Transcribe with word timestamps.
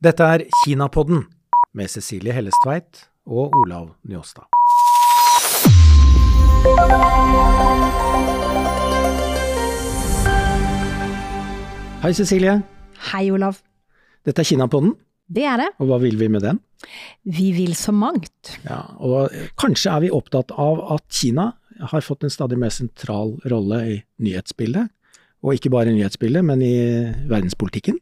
Dette 0.00 0.24
er 0.24 0.44
Kinapodden 0.64 1.26
med 1.76 1.88
Cecilie 1.92 2.32
Hellestveit 2.32 3.04
og 3.26 3.52
Olav 3.60 3.90
Njåstad. 4.08 4.48
Hei, 12.00 12.12
Cecilie. 12.16 12.54
Hei, 13.10 13.26
Olav. 13.32 13.58
Dette 14.24 14.40
er 14.42 14.48
Kinapodden, 14.48 14.94
Det 15.28 15.44
er 15.44 15.56
det. 15.60 15.68
og 15.78 15.86
hva 15.86 15.98
vil 16.00 16.16
vi 16.18 16.28
med 16.28 16.42
den? 16.42 16.58
Vi 17.24 17.52
vil 17.52 17.74
så 17.76 17.92
mangt. 17.92 18.56
Ja, 18.64 18.80
og 18.98 19.30
kanskje 19.60 19.92
er 19.92 20.00
vi 20.00 20.10
opptatt 20.10 20.50
av 20.56 20.80
at 20.96 21.04
Kina 21.12 21.52
har 21.80 22.00
fått 22.00 22.24
en 22.24 22.30
stadig 22.32 22.58
mer 22.58 22.70
sentral 22.70 23.36
rolle 23.48 23.78
i 23.86 24.02
nyhetsbildet. 24.18 24.88
Og 25.44 25.54
ikke 25.54 25.70
bare 25.70 25.88
i 25.92 25.96
nyhetsbildet, 25.96 26.44
men 26.44 26.62
i 26.62 26.74
verdenspolitikken. 27.28 27.98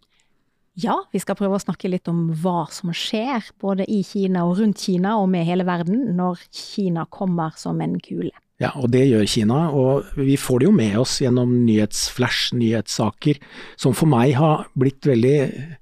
Ja, 0.79 0.95
vi 1.11 1.19
skal 1.19 1.35
prøve 1.35 1.57
å 1.59 1.63
snakke 1.63 1.91
litt 1.91 2.07
om 2.11 2.29
hva 2.39 2.69
som 2.71 2.93
skjer, 2.95 3.49
både 3.59 3.87
i 3.91 4.05
Kina 4.07 4.45
og 4.47 4.61
rundt 4.61 4.85
Kina 4.85 5.17
og 5.19 5.27
med 5.33 5.49
hele 5.49 5.67
verden, 5.67 6.13
når 6.15 6.45
Kina 6.55 7.09
kommer 7.11 7.57
som 7.59 7.81
en 7.83 7.97
kule. 8.05 8.31
Ja, 8.63 8.73
og 8.75 8.91
det 8.91 9.05
gjør 9.07 9.27
Kina, 9.31 9.59
og 9.71 10.07
vi 10.19 10.35
får 10.39 10.61
det 10.61 10.67
jo 10.67 10.75
med 10.75 10.95
oss 10.99 11.17
gjennom 11.23 11.51
nyhetsflash, 11.67 12.57
nyhetssaker, 12.59 13.39
som 13.79 13.95
for 13.95 14.11
meg 14.11 14.35
har 14.39 14.65
blitt 14.79 15.07
veldig 15.07 15.35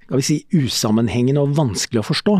skal 0.07 0.21
vi 0.21 0.27
si, 0.27 0.37
usammenhengende 0.53 1.45
og 1.45 1.55
vanskelig 1.57 2.03
å 2.03 2.07
forstå. 2.07 2.35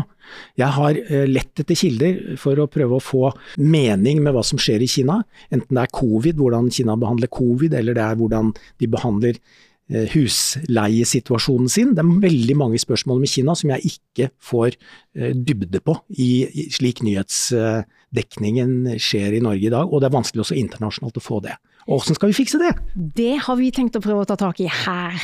Jeg 0.61 0.75
har 0.77 0.97
eh, 1.01 1.25
lett 1.29 1.61
etter 1.61 1.77
kilder 1.77 2.37
for 2.41 2.59
å 2.61 2.69
prøve 2.69 2.97
å 2.97 3.03
få 3.03 3.31
mening 3.57 4.21
med 4.21 4.35
hva 4.35 4.45
som 4.45 4.61
skjer 4.61 4.85
i 4.85 4.89
Kina, 4.91 5.19
enten 5.53 5.77
det 5.77 5.87
er 5.87 5.95
covid, 5.97 6.37
hvordan 6.37 6.69
Kina 6.73 6.97
behandler 7.01 7.33
covid, 7.33 7.77
eller 7.81 7.97
det 7.97 8.05
er 8.05 8.21
hvordan 8.21 8.53
de 8.53 8.91
behandler 8.93 9.41
eh, 9.41 9.66
husleiesituasjonen 9.87 11.69
sin. 11.71 11.93
Det 11.95 12.03
er 12.03 12.19
veldig 12.27 12.57
mange 12.59 12.79
spørsmål 12.81 13.21
med 13.23 13.31
Kina 13.31 13.55
som 13.55 13.71
jeg 13.71 13.93
ikke 13.93 14.29
får 14.43 14.75
eh, 14.75 15.31
dybde 15.31 15.79
på 15.83 15.95
i, 16.19 16.67
slik 16.75 17.03
nyhetsdekningen 17.07 18.99
skjer 18.99 19.37
i 19.37 19.43
Norge 19.43 19.69
i 19.69 19.73
dag, 19.73 19.87
og 19.87 20.01
det 20.01 20.09
er 20.09 20.17
vanskelig 20.17 20.43
også 20.43 20.59
internasjonalt 20.59 21.19
å 21.21 21.23
få 21.23 21.41
det. 21.45 21.55
Hvordan 21.87 22.19
skal 22.19 22.33
vi 22.33 22.39
fikse 22.41 22.59
det? 22.59 22.73
Det 23.15 23.35
har 23.45 23.59
vi 23.59 23.71
tenkt 23.71 23.95
å 23.95 24.03
prøve 24.03 24.25
å 24.25 24.27
ta 24.27 24.35
tak 24.39 24.59
i 24.59 24.67
her. 24.67 25.15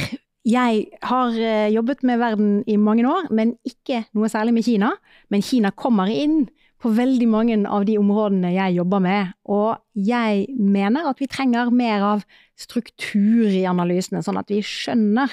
Jeg 0.47 0.87
har 1.07 1.35
eh, 1.39 1.71
jobbet 1.71 2.03
med 2.07 2.19
verden 2.19 2.55
i 2.67 2.75
mange 2.79 3.07
år, 3.07 3.29
men 3.31 3.55
ikke 3.67 4.05
noe 4.15 4.31
særlig 4.31 4.55
med 4.55 4.67
Kina. 4.67 4.91
Men 5.31 5.43
Kina 5.43 5.71
kommer 5.75 6.11
inn 6.11 6.45
på 6.83 6.91
veldig 6.91 7.27
mange 7.31 7.57
av 7.63 7.85
de 7.87 7.95
områdene 7.99 8.51
jeg 8.57 8.75
jobber 8.75 9.03
med. 9.03 9.31
Og 9.47 9.79
jeg 9.95 10.47
mener 10.59 11.07
at 11.07 11.21
vi 11.23 11.29
trenger 11.31 11.71
mer 11.71 12.03
av 12.03 12.25
struktur 12.59 13.47
i 13.49 13.63
analysene, 13.65 14.21
sånn 14.23 14.37
at 14.37 14.51
vi 14.51 14.59
skjønner 14.65 15.31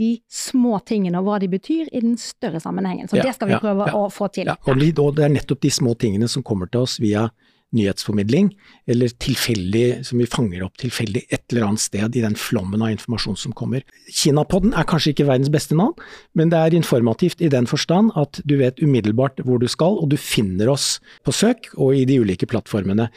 de 0.00 0.14
små 0.32 0.78
tingene 0.88 1.20
og 1.20 1.28
hva 1.28 1.38
de 1.42 1.50
betyr 1.52 1.90
i 1.92 2.00
den 2.00 2.16
større 2.20 2.62
sammenhengen. 2.62 3.10
Så 3.10 3.20
Ja, 3.20 3.26
det 3.28 3.36
skal 3.36 3.52
vi 3.52 3.60
prøve 3.60 3.90
ja. 3.90 3.96
å 3.96 4.08
få 4.12 4.30
til. 4.32 4.48
Og 4.48 5.16
det 5.16 5.26
er 5.26 5.34
nettopp 5.34 5.60
de 5.60 5.72
små 5.72 5.94
tingene 5.94 6.28
som 6.32 6.44
kommer 6.46 6.70
til 6.72 6.86
oss 6.86 6.98
via 7.02 7.28
nyhetsformidling, 7.76 8.50
eller 8.90 9.12
tilfeldig, 9.22 10.02
som 10.06 10.20
vi 10.20 10.28
fanger 10.30 10.64
opp 10.66 10.76
tilfeldig 10.80 11.24
et 11.32 11.42
eller 11.52 11.68
annet 11.70 11.84
sted 11.84 12.16
i 12.18 12.24
den 12.24 12.36
flommen 12.38 12.84
av 12.84 12.92
informasjon 12.92 13.38
som 13.40 13.54
kommer. 13.56 13.84
Kinapodden 14.12 14.74
er 14.76 14.88
kanskje 14.88 15.14
ikke 15.14 15.28
verdens 15.30 15.52
beste 15.52 15.76
navn, 15.78 15.94
men 16.38 16.52
det 16.52 16.60
er 16.60 16.76
informativt 16.76 17.42
i 17.44 17.50
den 17.52 17.68
forstand 17.70 18.12
at 18.18 18.42
du 18.48 18.58
vet 18.60 18.80
umiddelbart 18.82 19.40
hvor 19.46 19.62
du 19.62 19.68
skal, 19.72 19.98
og 19.98 20.12
du 20.12 20.18
finner 20.20 20.72
oss 20.72 20.96
på 21.26 21.34
søk 21.36 21.70
og 21.76 21.96
i 21.96 22.04
de 22.08 22.20
ulike 22.22 22.48
plattformene. 22.50 23.08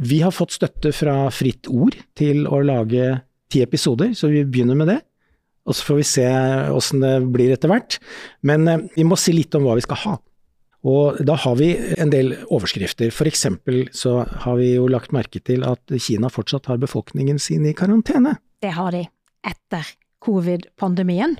Vi 0.00 0.22
har 0.24 0.34
fått 0.34 0.56
støtte 0.56 0.94
fra 0.96 1.22
Fritt 1.34 1.70
Ord 1.70 1.98
til 2.18 2.46
å 2.48 2.62
lage 2.64 3.20
ti 3.50 3.62
episoder, 3.64 4.14
så 4.14 4.30
vi 4.32 4.46
begynner 4.46 4.78
med 4.78 4.92
det. 4.94 5.00
Og 5.68 5.76
så 5.76 5.86
får 5.86 5.98
vi 6.00 6.08
se 6.08 6.26
åssen 6.72 7.04
det 7.04 7.14
blir 7.30 7.52
etter 7.54 7.70
hvert. 7.70 7.98
Men 8.46 8.66
eh, 8.68 8.86
vi 8.96 9.06
må 9.06 9.18
si 9.20 9.34
litt 9.36 9.54
om 9.54 9.66
hva 9.66 9.76
vi 9.78 9.84
skal 9.84 10.00
ha. 10.06 10.16
Og 10.88 11.18
da 11.26 11.36
har 11.36 11.56
vi 11.60 11.72
en 12.00 12.12
del 12.12 12.32
overskrifter. 12.48 13.10
F.eks. 13.12 13.46
så 13.92 14.14
har 14.44 14.60
vi 14.60 14.72
jo 14.74 14.86
lagt 14.88 15.12
merke 15.12 15.42
til 15.44 15.66
at 15.68 15.92
Kina 16.00 16.30
fortsatt 16.32 16.70
har 16.70 16.80
befolkningen 16.80 17.38
sin 17.42 17.66
i 17.68 17.74
karantene. 17.76 18.38
Det 18.60 18.72
har 18.76 18.94
de 18.96 19.04
etter 19.46 19.92
covid-pandemien. 20.24 21.36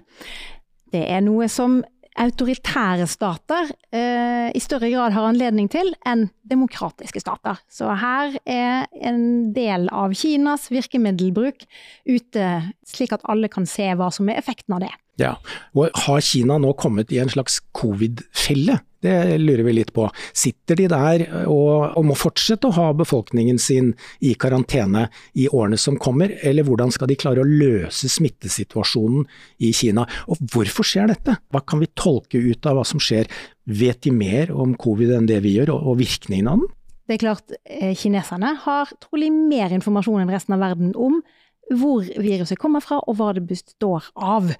Det 0.92 1.06
er 1.08 1.24
noe 1.24 1.48
som 1.52 1.80
autoritære 2.20 3.06
stater 3.08 3.70
eh, 3.94 4.50
i 4.52 4.60
større 4.60 4.90
grad 4.92 5.14
har 5.14 5.28
anledning 5.28 5.70
til 5.72 5.92
enn 6.08 6.26
demokratiske 6.50 7.22
stater. 7.22 7.60
Så 7.70 7.88
her 7.96 8.34
er 8.44 8.88
en 8.98 9.52
del 9.56 9.86
av 9.94 10.12
Kinas 10.18 10.68
virkemiddelbruk 10.72 11.64
ute, 12.10 12.48
slik 12.88 13.14
at 13.16 13.24
alle 13.30 13.48
kan 13.52 13.68
se 13.68 13.88
hva 13.96 14.10
som 14.12 14.28
er 14.28 14.40
effekten 14.42 14.76
av 14.76 14.84
det. 14.84 14.92
Ja, 15.20 15.34
og 15.76 15.90
Har 16.06 16.22
Kina 16.24 16.56
nå 16.60 16.72
kommet 16.80 17.12
i 17.12 17.18
en 17.20 17.28
slags 17.28 17.58
covid-felle? 17.76 18.78
Det 19.00 19.38
lurer 19.40 19.64
vi 19.64 19.72
litt 19.78 19.92
på. 19.96 20.06
Sitter 20.36 20.76
de 20.76 20.86
der 20.92 21.22
og, 21.48 21.96
og 21.96 22.04
må 22.04 22.16
fortsette 22.18 22.68
å 22.68 22.74
ha 22.76 22.86
befolkningen 22.96 23.60
sin 23.60 23.94
i 24.24 24.34
karantene 24.40 25.06
i 25.40 25.46
årene 25.48 25.78
som 25.80 25.96
kommer, 26.00 26.34
eller 26.44 26.66
hvordan 26.68 26.92
skal 26.92 27.08
de 27.08 27.16
klare 27.20 27.40
å 27.40 27.48
løse 27.48 28.10
smittesituasjonen 28.12 29.24
i 29.64 29.72
Kina? 29.76 30.04
Og 30.28 30.40
hvorfor 30.52 30.88
skjer 30.88 31.08
dette? 31.14 31.38
Hva 31.48 31.64
kan 31.64 31.80
vi 31.80 31.88
tolke 31.96 32.40
ut 32.40 32.68
av 32.68 32.80
hva 32.80 32.84
som 32.88 33.00
skjer? 33.00 33.28
Vet 33.64 34.04
de 34.04 34.12
mer 34.12 34.52
om 34.52 34.76
covid 34.76 35.16
enn 35.16 35.28
det 35.30 35.40
vi 35.44 35.56
gjør, 35.56 35.76
og, 35.78 35.92
og 35.92 36.00
virkningen 36.02 36.52
av 36.52 36.64
den? 36.64 36.76
Det 37.08 37.16
er 37.16 37.24
klart, 37.24 37.56
eh, 37.66 37.96
kineserne 37.98 38.52
har 38.64 38.92
trolig 39.02 39.32
mer 39.34 39.72
informasjon 39.74 40.20
enn 40.22 40.30
resten 40.30 40.54
av 40.54 40.60
verden 40.62 40.92
om 40.94 41.22
hvor 41.70 42.06
viruset 42.18 42.58
kommer 42.58 42.82
fra 42.84 42.98
og 43.06 43.18
hva 43.18 43.30
det 43.36 43.44
består 43.48 44.08
av. 44.14 44.50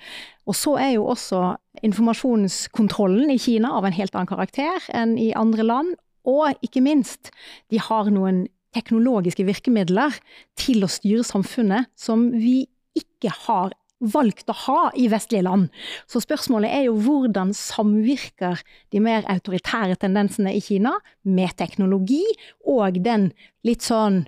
Og 0.47 0.56
så 0.56 0.76
er 0.82 0.94
jo 0.94 1.09
også 1.10 1.43
informasjonskontrollen 1.87 3.32
i 3.34 3.41
Kina 3.41 3.75
av 3.78 3.88
en 3.88 3.97
helt 3.97 4.15
annen 4.15 4.31
karakter 4.31 4.87
enn 4.94 5.16
i 5.19 5.32
andre 5.38 5.66
land. 5.66 5.93
Og 6.28 6.54
ikke 6.65 6.82
minst, 6.84 7.32
de 7.72 7.81
har 7.82 8.10
noen 8.12 8.47
teknologiske 8.76 9.47
virkemidler 9.48 10.15
til 10.59 10.84
å 10.87 10.91
styre 10.91 11.26
samfunnet 11.26 11.91
som 11.98 12.28
vi 12.37 12.62
ikke 12.98 13.32
har 13.47 13.75
valgt 14.00 14.48
å 14.48 14.56
ha 14.65 14.82
i 14.97 15.09
vestlige 15.12 15.44
land. 15.44 15.69
Så 16.09 16.22
spørsmålet 16.25 16.72
er 16.72 16.87
jo 16.87 16.97
hvordan 17.04 17.53
samvirker 17.56 18.62
de 18.92 19.03
mer 19.04 19.27
autoritære 19.28 19.98
tendensene 20.00 20.54
i 20.56 20.62
Kina 20.65 20.94
med 21.28 21.53
teknologi 21.60 22.25
og 22.65 23.00
den 23.04 23.31
litt 23.66 23.84
sånn 23.84 24.25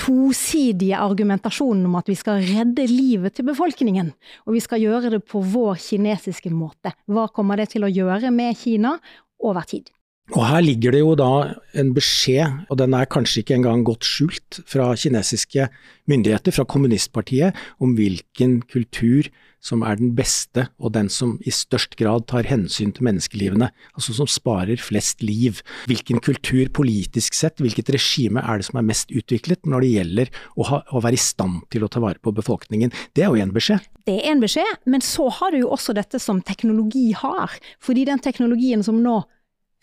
tosidige 0.00 0.98
argumentasjonen 0.98 1.86
om 1.88 1.98
at 1.98 2.08
vi 2.10 2.16
skal 2.18 2.42
redde 2.44 2.86
livet 2.90 3.36
til 3.36 3.46
befolkningen, 3.48 4.12
og 4.46 4.56
vi 4.56 4.62
skal 4.64 4.82
gjøre 4.82 5.12
det 5.16 5.24
på 5.30 5.42
vår 5.54 5.78
kinesiske 5.80 6.52
måte. 6.52 6.94
Hva 7.06 7.28
kommer 7.32 7.60
det 7.60 7.70
til 7.74 7.86
å 7.86 7.92
gjøre 7.92 8.32
med 8.34 8.58
Kina 8.58 8.96
over 9.44 9.66
tid? 9.68 9.90
Og 10.32 10.40
her 10.48 10.62
ligger 10.64 10.94
det 10.94 11.02
jo 11.02 11.12
da 11.20 11.30
en 11.76 11.90
beskjed, 11.92 12.62
og 12.72 12.78
den 12.80 12.94
er 12.96 13.08
kanskje 13.12 13.42
ikke 13.42 13.58
engang 13.58 13.82
godt 13.84 14.06
skjult, 14.08 14.62
fra 14.64 14.88
kinesiske 14.96 15.66
myndigheter, 16.08 16.54
fra 16.56 16.64
kommunistpartiet, 16.64 17.52
om 17.76 17.92
hvilken 17.98 18.62
kultur 18.64 19.28
som 19.64 19.84
er 19.86 19.96
den 20.00 20.12
beste, 20.16 20.66
og 20.76 20.92
den 20.96 21.08
som 21.12 21.36
i 21.44 21.52
størst 21.54 21.96
grad 22.00 22.26
tar 22.30 22.46
hensyn 22.48 22.92
til 22.94 23.06
menneskelivene. 23.08 23.70
Altså 23.96 24.14
som 24.16 24.28
sparer 24.30 24.80
flest 24.80 25.24
liv. 25.24 25.62
Hvilken 25.88 26.20
kultur 26.24 26.68
politisk 26.76 27.36
sett, 27.36 27.62
hvilket 27.64 27.92
regime 27.94 28.44
er 28.44 28.60
det 28.60 28.68
som 28.68 28.80
er 28.80 28.88
mest 28.90 29.14
utviklet 29.14 29.64
når 29.68 29.86
det 29.86 29.92
gjelder 29.94 30.32
å, 30.54 30.68
ha, 30.68 30.82
å 30.92 31.02
være 31.04 31.18
i 31.18 31.24
stand 31.24 31.64
til 31.72 31.86
å 31.86 31.90
ta 31.92 32.02
vare 32.04 32.20
på 32.20 32.34
befolkningen. 32.36 32.92
Det 33.16 33.24
er 33.24 33.32
jo 33.32 33.40
en 33.40 33.54
beskjed. 33.54 33.88
Det 34.04 34.18
er 34.20 34.34
en 34.34 34.44
beskjed, 34.44 34.84
men 34.90 35.04
så 35.04 35.30
har 35.38 35.54
du 35.54 35.62
jo 35.62 35.72
også 35.72 35.96
dette 35.96 36.20
som 36.20 36.44
teknologi 36.44 37.10
har. 37.16 37.52
Fordi 37.80 38.04
den 38.10 38.20
teknologien 38.20 38.84
som 38.84 39.00
nå 39.00 39.22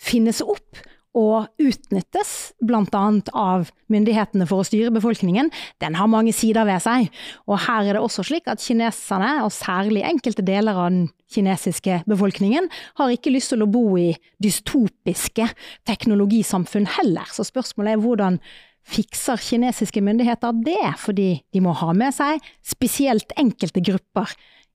finnes 0.02 0.42
opp 0.46 0.82
og 1.18 1.50
utnyttes 1.60 2.54
bl.a. 2.64 3.04
av 3.36 3.72
myndighetene 3.92 4.48
for 4.48 4.64
å 4.64 4.68
styre 4.68 4.94
befolkningen, 4.96 5.50
den 5.84 5.98
har 6.00 6.10
mange 6.12 6.34
sider 6.36 6.68
ved 6.68 6.80
seg. 6.84 7.10
Og 7.50 7.60
her 7.66 7.90
er 7.90 7.98
det 7.98 8.04
også 8.04 8.24
slik 8.28 8.48
at 8.52 8.64
kineserne, 8.64 9.34
og 9.44 9.52
særlig 9.56 10.06
enkelte 10.08 10.46
deler 10.48 10.78
av 10.78 10.90
den 10.94 11.10
kinesiske 11.32 12.02
befolkningen, 12.10 12.70
har 13.00 13.12
ikke 13.12 13.34
lyst 13.36 13.52
til 13.54 13.66
å 13.66 13.70
bo 13.72 13.86
i 14.00 14.12
dystopiske 14.44 15.50
teknologisamfunn 15.90 16.88
heller. 16.98 17.28
Så 17.36 17.48
spørsmålet 17.48 17.98
er 17.98 18.04
hvordan 18.04 18.40
fikser 18.88 19.40
kinesiske 19.44 20.02
myndigheter 20.04 20.56
det? 20.66 20.96
Fordi 21.04 21.34
de 21.54 21.64
må 21.64 21.76
ha 21.84 21.92
med 21.94 22.16
seg 22.16 22.42
spesielt 22.66 23.36
enkelte 23.40 23.84
grupper 23.84 24.32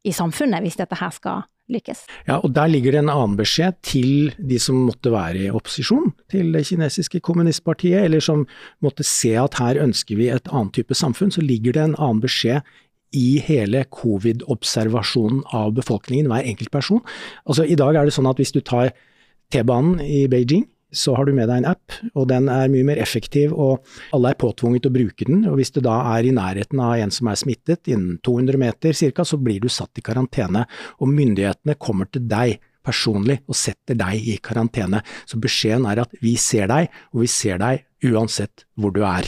i 0.06 0.14
samfunnet 0.14 0.62
hvis 0.62 0.78
dette 0.78 1.00
her 1.00 1.14
skal 1.14 1.46
lykkes. 1.72 2.04
Ja, 2.28 2.38
og 2.38 2.54
Der 2.54 2.70
ligger 2.70 2.92
det 2.92 3.02
en 3.02 3.12
annen 3.12 3.36
beskjed 3.38 3.78
til 3.82 4.32
de 4.38 4.58
som 4.62 4.86
måtte 4.86 5.12
være 5.12 5.46
i 5.46 5.50
opposisjon 5.50 6.12
til 6.30 6.52
det 6.54 6.66
kinesiske 6.68 7.20
kommunistpartiet, 7.20 8.04
eller 8.04 8.20
som 8.20 8.46
måtte 8.82 9.06
se 9.06 9.34
at 9.38 9.58
her 9.58 9.82
ønsker 9.82 10.16
vi 10.16 10.30
et 10.30 10.48
annet 10.52 10.74
type 10.78 10.94
samfunn. 10.94 11.34
Så 11.34 11.44
ligger 11.44 11.72
det 11.72 11.82
en 11.82 11.98
annen 11.98 12.22
beskjed 12.22 12.62
i 13.16 13.38
hele 13.40 13.84
covid-observasjonen 13.94 15.44
av 15.54 15.74
befolkningen, 15.76 16.28
hver 16.30 16.46
enkelt 16.46 16.70
person. 16.70 17.02
Altså 17.46 17.64
I 17.64 17.78
dag 17.78 17.96
er 17.96 18.06
det 18.06 18.14
sånn 18.16 18.28
at 18.28 18.40
hvis 18.40 18.54
du 18.54 18.60
tar 18.60 18.92
T-banen 19.54 20.00
i 20.02 20.26
Beijing, 20.30 20.66
så 20.94 21.16
har 21.16 21.26
du 21.26 21.32
med 21.34 21.48
deg 21.50 21.60
en 21.60 21.68
app, 21.72 21.94
og 22.14 22.28
den 22.30 22.48
er 22.52 22.70
mye 22.70 22.86
mer 22.86 23.00
effektiv, 23.02 23.52
og 23.52 23.86
alle 24.14 24.32
er 24.32 24.38
påtvunget 24.40 24.86
å 24.88 24.94
bruke 24.94 25.26
den. 25.26 25.44
og 25.50 25.58
Hvis 25.58 25.74
du 25.74 25.80
da 25.84 25.98
er 26.14 26.28
i 26.28 26.34
nærheten 26.34 26.80
av 26.82 26.94
en 27.00 27.12
som 27.14 27.30
er 27.30 27.40
smittet, 27.40 27.90
innen 27.90 28.20
200 28.26 28.60
meter 28.60 28.94
ca., 28.94 29.26
så 29.26 29.38
blir 29.40 29.60
du 29.64 29.68
satt 29.72 29.98
i 29.98 30.04
karantene. 30.06 30.66
Og 31.02 31.10
myndighetene 31.10 31.76
kommer 31.78 32.10
til 32.10 32.26
deg 32.30 32.60
personlig 32.86 33.40
og 33.50 33.58
setter 33.58 33.98
deg 33.98 34.28
i 34.30 34.36
karantene. 34.42 35.02
Så 35.26 35.40
beskjeden 35.42 35.88
er 35.90 36.04
at 36.04 36.14
vi 36.22 36.36
ser 36.40 36.70
deg, 36.70 36.92
og 37.12 37.24
vi 37.24 37.30
ser 37.30 37.58
deg 37.62 37.82
uansett 38.06 38.66
hvor 38.78 38.94
du 38.94 39.02
er. 39.06 39.26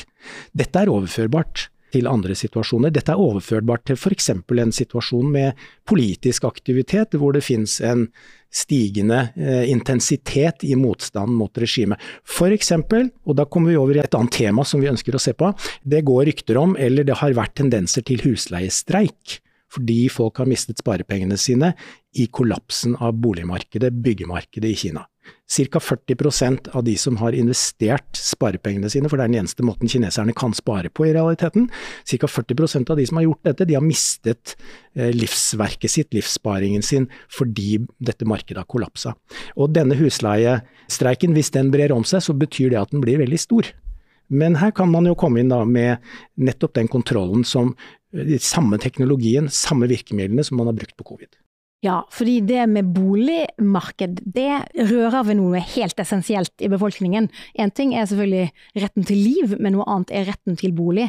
Dette 0.56 0.84
er 0.84 0.93
overførbart 0.93 1.66
til 1.94 2.08
andre 2.11 2.37
situasjoner. 2.38 2.93
Dette 2.94 3.14
er 3.14 3.23
overførbart 3.23 3.87
til 3.88 3.99
f.eks. 3.99 4.31
en 4.32 4.75
situasjon 4.75 5.31
med 5.32 5.69
politisk 5.88 6.44
aktivitet, 6.49 7.17
hvor 7.17 7.37
det 7.37 7.44
finnes 7.46 7.79
en 7.81 8.06
stigende 8.50 9.29
eh, 9.37 9.67
intensitet 9.70 10.64
i 10.64 10.75
motstanden 10.79 11.37
mot 11.37 11.61
regimet. 11.61 12.00
F.eks., 12.25 12.73
og 12.73 13.37
da 13.37 13.44
kommer 13.44 13.73
vi 13.73 13.81
over 13.81 13.96
i 13.99 14.05
et 14.05 14.17
annet 14.17 14.37
tema 14.38 14.64
som 14.64 14.81
vi 14.81 14.90
ønsker 14.90 15.17
å 15.17 15.23
se 15.23 15.35
på, 15.37 15.52
det 15.85 16.05
går 16.08 16.29
rykter 16.31 16.61
om, 16.61 16.76
eller 16.79 17.06
det 17.08 17.20
har 17.20 17.37
vært 17.37 17.58
tendenser 17.61 18.06
til 18.08 18.25
husleiestreik 18.25 19.40
fordi 19.69 20.06
folk 20.08 20.38
har 20.40 20.49
mistet 20.49 20.81
sparepengene 20.81 21.37
sine 21.37 21.75
i 22.17 22.25
kollapsen 22.32 22.94
av 23.05 23.19
boligmarkedet, 23.20 23.90
byggemarkedet 24.05 24.70
i 24.73 24.79
Kina. 24.87 25.02
Ca. 25.48 25.80
40% 25.80 26.69
av 26.76 26.84
de 26.84 26.94
som 27.00 27.16
har 27.22 27.32
investert 27.32 28.19
sparepengene 28.20 28.90
sine, 28.92 29.08
for 29.08 29.16
det 29.16 29.25
er 29.25 29.32
den 29.32 29.40
eneste 29.40 29.64
måten 29.64 29.88
kineserne 29.88 30.34
kan 30.36 30.52
spare 30.56 30.90
på 30.92 31.06
i 31.08 31.14
realiteten, 31.16 31.70
ca. 32.04 32.28
40% 32.28 32.92
av 32.92 33.00
de 33.00 33.06
som 33.08 33.20
har 33.20 33.25
gjort 33.25 33.48
dette, 33.48 33.69
de 33.69 33.78
har 33.78 33.84
mistet 33.84 34.54
eh, 34.94 35.08
livsverket 35.14 35.94
sitt, 35.94 36.12
livssparingen 36.16 36.84
sin, 36.84 37.08
fordi 37.32 37.78
dette 37.96 38.28
markedet 38.28 38.60
har 38.60 38.69
kollapsa. 38.69 39.14
Og 39.56 39.72
denne 39.72 39.96
husleiestreiken, 39.96 41.32
hvis 41.36 41.54
den 41.56 41.72
brer 41.72 41.96
om 41.96 42.04
seg, 42.04 42.25
så 42.25 42.36
betyr 42.36 42.75
det 42.75 42.82
at 42.82 42.92
den 42.92 43.04
blir 43.04 43.22
veldig 43.25 43.40
stor. 43.40 43.72
Men 44.28 44.58
her 44.60 44.75
kan 44.76 44.90
man 44.92 45.08
jo 45.08 45.16
komme 45.16 45.40
inn 45.40 45.48
da 45.48 45.62
med 45.64 46.04
nettopp 46.36 46.76
den 46.76 46.92
kontrollen 46.92 47.46
som 47.48 47.72
samme 48.40 48.78
teknologien, 48.80 49.48
samme 49.48 49.88
virkemidlene 49.88 50.44
som 50.44 50.60
man 50.60 50.69
har 50.69 50.76
brukt 50.76 50.96
på 50.96 51.04
covid. 51.14 51.32
Ja, 51.84 52.00
fordi 52.10 52.40
det 52.42 52.64
med 52.66 52.88
boligmarked, 52.90 54.16
det 54.34 54.50
rører 54.90 55.22
ved 55.28 55.36
noe 55.38 55.60
helt 55.62 56.00
essensielt 56.02 56.64
i 56.64 56.70
befolkningen. 56.72 57.28
Én 57.54 57.70
ting 57.70 57.92
er 57.94 58.08
selvfølgelig 58.10 58.50
retten 58.82 59.06
til 59.06 59.20
liv, 59.22 59.54
men 59.62 59.76
noe 59.76 59.86
annet 59.86 60.10
er 60.10 60.26
retten 60.26 60.58
til 60.58 60.75
bolig. 60.75 61.06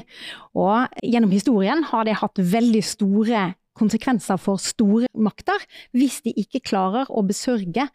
Og 0.53 0.85
gjennom 1.01 1.33
historien 1.33 1.81
har 1.89 2.05
det 2.05 2.19
hatt 2.21 2.37
veldig 2.37 2.83
store 2.85 3.47
konsekvenser 3.79 4.37
for 4.41 4.61
store 4.61 5.09
makter 5.17 5.63
hvis 5.95 6.19
de 6.25 6.35
ikke 6.37 6.61
klarer 6.67 7.09
å 7.09 7.23
besørge 7.25 7.87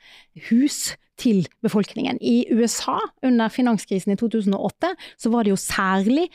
hus 0.49 0.97
til 1.21 1.45
befolkningen. 1.63 2.19
I 2.19 2.51
USA 2.51 2.99
under 3.23 3.53
finanskrisen 3.55 4.17
i 4.17 4.19
2008 4.19 4.95
så 5.15 5.31
var 5.31 5.47
det 5.47 5.55
jo 5.55 5.61
særlig 5.61 6.27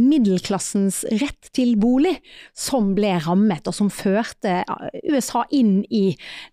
middelklassens 0.00 1.02
rett 1.20 1.50
til 1.56 1.76
bolig 1.80 2.16
som 2.56 2.92
ble 2.96 3.12
rammet, 3.24 3.68
og 3.68 3.76
som 3.76 3.90
førte 3.92 4.60
USA 5.04 5.44
inn 5.54 5.80
i 5.90 6.10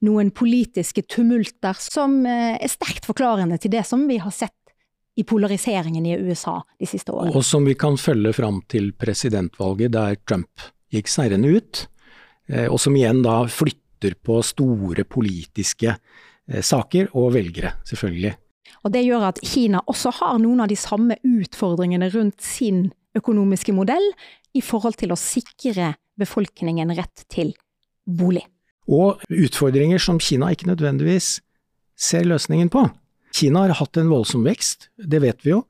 noen 0.08 0.32
politiske 0.36 1.06
tumulter 1.10 1.78
som 1.82 2.20
eh, 2.26 2.56
er 2.60 2.72
sterkt 2.72 3.08
forklarende 3.10 3.60
til 3.62 3.74
det 3.74 3.86
som 3.88 4.08
vi 4.10 4.20
har 4.24 4.34
sett 4.36 4.56
i 5.18 5.24
polariseringen 5.24 6.06
i 6.06 6.18
USA 6.18 6.60
de 6.80 6.86
siste 6.86 7.12
årene. 7.12 7.34
Og 7.34 7.46
som 7.46 7.66
vi 7.66 7.74
kan 7.80 7.98
følge 7.98 8.36
fram 8.38 8.62
til 8.70 8.92
presidentvalget 8.94 9.96
der 9.96 10.20
Trump 10.30 10.68
gikk 10.94 11.10
seirende 11.10 11.56
ut, 11.58 11.88
eh, 12.52 12.68
og 12.70 12.78
som 12.82 12.96
igjen 12.96 13.24
da 13.26 13.40
flytter 13.50 14.14
på 14.22 14.42
store 14.46 15.08
politiske 15.10 15.96
eh, 15.96 16.62
saker 16.62 17.10
og 17.18 17.34
velgere, 17.34 17.74
selvfølgelig. 17.90 18.36
Og 18.86 18.94
Det 18.94 19.04
gjør 19.04 19.26
at 19.32 19.42
Kina 19.44 19.82
også 19.90 20.14
har 20.20 20.38
noen 20.44 20.62
av 20.64 20.70
de 20.70 20.78
samme 20.80 21.18
utfordringene 21.26 22.12
rundt 22.14 22.44
sin 22.44 22.92
økonomiske 23.20 23.76
modell 23.76 24.06
i 24.58 24.64
forhold 24.66 24.98
til 25.00 25.14
å 25.14 25.20
sikre 25.20 25.96
befolkningen 26.18 26.94
rett 26.98 27.26
til 27.32 27.54
bolig. 28.08 28.46
Og 28.88 29.20
utfordringer 29.28 30.00
som 30.02 30.22
Kina 30.24 30.54
ikke 30.54 30.70
nødvendigvis 30.70 31.42
ser 32.00 32.28
løsningen 32.30 32.72
på. 32.72 32.86
Kina 33.36 33.66
har 33.66 33.76
hatt 33.82 34.00
en 34.00 34.10
voldsom 34.10 34.46
vekst, 34.48 34.90
det 34.98 35.22
vet 35.22 35.44
vi 35.44 35.52
jo. 35.52 35.62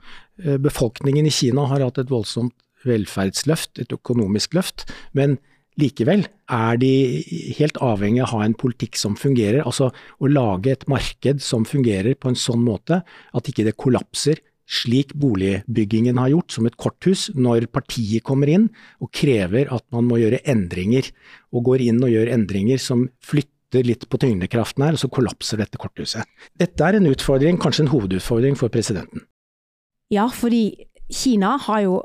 Eh, 0.43 0.59
befolkningen 0.61 1.25
i 1.27 1.33
Kina 1.33 1.65
har 1.71 1.83
hatt 1.83 1.99
et 1.99 2.11
voldsomt 2.13 2.53
velferdsløft, 2.87 3.79
et 3.81 3.93
økonomisk 3.95 4.55
løft. 4.55 4.85
Men 5.17 5.37
likevel 5.81 6.25
er 6.53 6.79
de 6.81 6.91
helt 7.57 7.79
avhengig 7.83 8.21
av 8.23 8.29
å 8.29 8.37
ha 8.37 8.45
en 8.45 8.57
politikk 8.57 8.99
som 8.99 9.17
fungerer. 9.19 9.63
Altså 9.65 9.89
å 9.91 10.29
lage 10.29 10.73
et 10.73 10.85
marked 10.89 11.41
som 11.43 11.65
fungerer 11.67 12.15
på 12.15 12.31
en 12.31 12.39
sånn 12.39 12.63
måte 12.65 13.01
at 13.03 13.49
ikke 13.49 13.65
det 13.67 13.77
kollapser 13.79 14.41
slik 14.67 15.13
boligbyggingen 15.15 16.19
har 16.19 16.31
gjort, 16.33 16.51
som 16.51 16.67
et 16.67 16.75
korthus, 16.79 17.27
når 17.35 17.69
partiet 17.71 18.25
kommer 18.27 18.51
inn 18.51 18.67
og 19.03 19.11
krever 19.15 19.71
at 19.73 19.85
man 19.95 20.07
må 20.09 20.19
gjøre 20.21 20.43
endringer, 20.49 21.07
og 21.55 21.69
går 21.69 21.85
inn 21.87 22.03
og 22.03 22.11
gjør 22.11 22.33
endringer 22.35 22.81
som 22.81 23.07
flytter 23.23 23.87
litt 23.87 24.05
på 24.11 24.19
tyngdekraften 24.19 24.83
her, 24.83 24.97
og 24.97 25.01
så 25.01 25.11
kollapser 25.11 25.63
dette 25.63 25.79
korthuset. 25.79 26.27
Dette 26.59 26.83
er 26.83 26.99
en 26.99 27.09
utfordring, 27.09 27.59
kanskje 27.61 27.85
en 27.85 27.93
hovedutfordring 27.95 28.59
for 28.59 28.71
presidenten. 28.73 29.23
Ja, 30.11 30.27
fordi 30.31 30.87
Kina 31.11 31.55
har 31.63 31.83
jo 31.83 31.97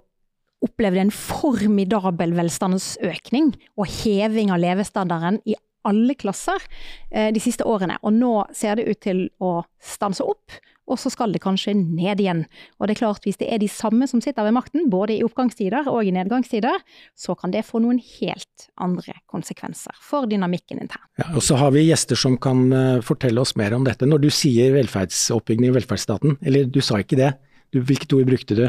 opplevd 0.63 1.03
en 1.03 1.11
formidabel 1.15 2.35
velstandsøkning 2.39 3.53
og 3.75 3.91
heving 3.91 4.53
av 4.55 4.63
levestandarden 4.63 5.41
i 5.51 5.57
alle 5.83 6.15
klasser 6.15 6.63
eh, 7.11 7.31
de 7.35 7.43
siste 7.43 7.67
årene. 7.67 7.99
Og 8.07 8.15
nå 8.15 8.35
ser 8.55 8.79
det 8.79 8.87
ut 8.87 9.01
til 9.03 9.25
å 9.43 9.57
stanse 9.83 10.23
opp 10.23 10.61
og 10.91 10.99
så 10.99 11.13
skal 11.13 11.33
det 11.35 11.43
kanskje 11.45 11.75
ned 11.79 12.21
igjen. 12.21 12.45
Og 12.79 12.89
det 12.89 12.97
er 12.97 13.03
klart, 13.05 13.27
hvis 13.27 13.39
det 13.41 13.49
er 13.53 13.61
de 13.63 13.69
samme 13.71 14.09
som 14.11 14.23
sitter 14.25 14.47
ved 14.47 14.57
makten, 14.57 14.89
både 14.93 15.17
i 15.17 15.23
oppgangstider 15.27 15.89
og 15.91 16.07
i 16.07 16.15
nedgangstider, 16.15 16.83
så 17.19 17.37
kan 17.39 17.55
det 17.55 17.65
få 17.69 17.83
noen 17.83 18.01
helt 18.03 18.67
andre 18.83 19.15
konsekvenser 19.31 19.97
for 20.03 20.29
dynamikken 20.31 20.83
internt. 20.83 21.09
Ja, 21.21 21.31
og 21.37 21.45
så 21.47 21.59
har 21.61 21.73
vi 21.77 21.87
gjester 21.87 22.19
som 22.19 22.39
kan 22.43 22.67
eh, 22.75 23.01
fortelle 23.05 23.43
oss 23.43 23.55
mer 23.61 23.77
om 23.77 23.87
dette. 23.87 24.09
Når 24.09 24.25
du 24.25 24.31
sier 24.35 24.75
velferdsoppbygging 24.77 25.71
i 25.71 25.75
velferdsstaten, 25.79 26.39
eller 26.43 26.69
du 26.71 26.81
sa 26.85 27.01
ikke 27.03 27.21
det, 27.21 27.33
hvilket 27.73 28.13
ord 28.13 28.29
brukte 28.29 28.59
du? 28.59 28.67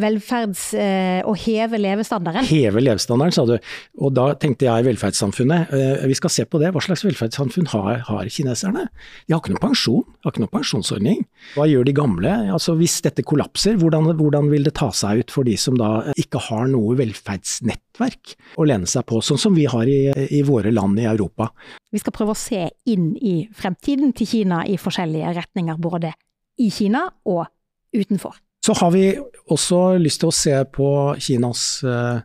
Velferds... 0.00 0.66
Eh, 0.74 1.20
å 1.24 1.34
heve 1.38 1.78
levestandarden. 1.80 2.46
Heve 2.48 2.82
levestandarden, 2.82 3.34
sa 3.34 3.44
du. 3.48 3.54
Og 4.02 4.12
da 4.16 4.26
tenkte 4.40 4.66
jeg 4.66 4.86
velferdssamfunnet. 4.88 5.72
Eh, 5.74 6.04
vi 6.10 6.16
skal 6.18 6.32
se 6.32 6.46
på 6.48 6.60
det. 6.62 6.72
Hva 6.74 6.82
slags 6.84 7.04
velferdssamfunn 7.06 7.70
har, 7.72 8.02
har 8.08 8.30
kineserne? 8.32 8.88
De 9.24 9.34
har 9.34 9.42
ikke 9.42 9.54
noen 9.54 9.62
pensjon, 9.62 10.04
de 10.04 10.26
har 10.26 10.34
ikke 10.34 10.44
noen 10.44 10.54
pensjonsordning. 10.54 11.22
Hva 11.54 11.68
gjør 11.70 11.88
de 11.88 11.96
gamle? 11.96 12.34
Altså 12.54 12.76
Hvis 12.78 12.98
dette 13.06 13.24
kollapser, 13.26 13.78
hvordan, 13.80 14.10
hvordan 14.18 14.50
vil 14.52 14.66
det 14.66 14.74
ta 14.80 14.90
seg 14.94 15.24
ut 15.24 15.34
for 15.34 15.46
de 15.46 15.56
som 15.60 15.78
da 15.78 15.92
ikke 16.20 16.42
har 16.48 16.68
noe 16.72 16.98
velferdsnettverk 16.98 18.36
å 18.58 18.68
lene 18.68 18.90
seg 18.90 19.06
på, 19.08 19.22
sånn 19.24 19.40
som 19.40 19.56
vi 19.56 19.68
har 19.70 19.88
i, 19.90 20.08
i 20.34 20.42
våre 20.46 20.74
land 20.74 21.00
i 21.00 21.08
Europa? 21.10 21.50
Vi 21.94 22.02
skal 22.02 22.16
prøve 22.16 22.34
å 22.34 22.38
se 22.38 22.66
inn 22.90 23.12
i 23.22 23.44
fremtiden 23.54 24.14
til 24.18 24.28
Kina 24.30 24.64
i 24.66 24.78
forskjellige 24.80 25.36
retninger, 25.38 25.78
både 25.78 26.14
i 26.58 26.70
Kina 26.74 27.06
og 27.30 27.46
utenfor. 27.94 28.43
Så 28.64 28.72
har 28.78 28.94
vi 28.94 29.10
også 29.52 29.98
lyst 30.00 30.22
til 30.22 30.30
å 30.30 30.34
se 30.34 30.54
på 30.72 30.88
Kinas 31.20 31.82
eh, 31.84 32.22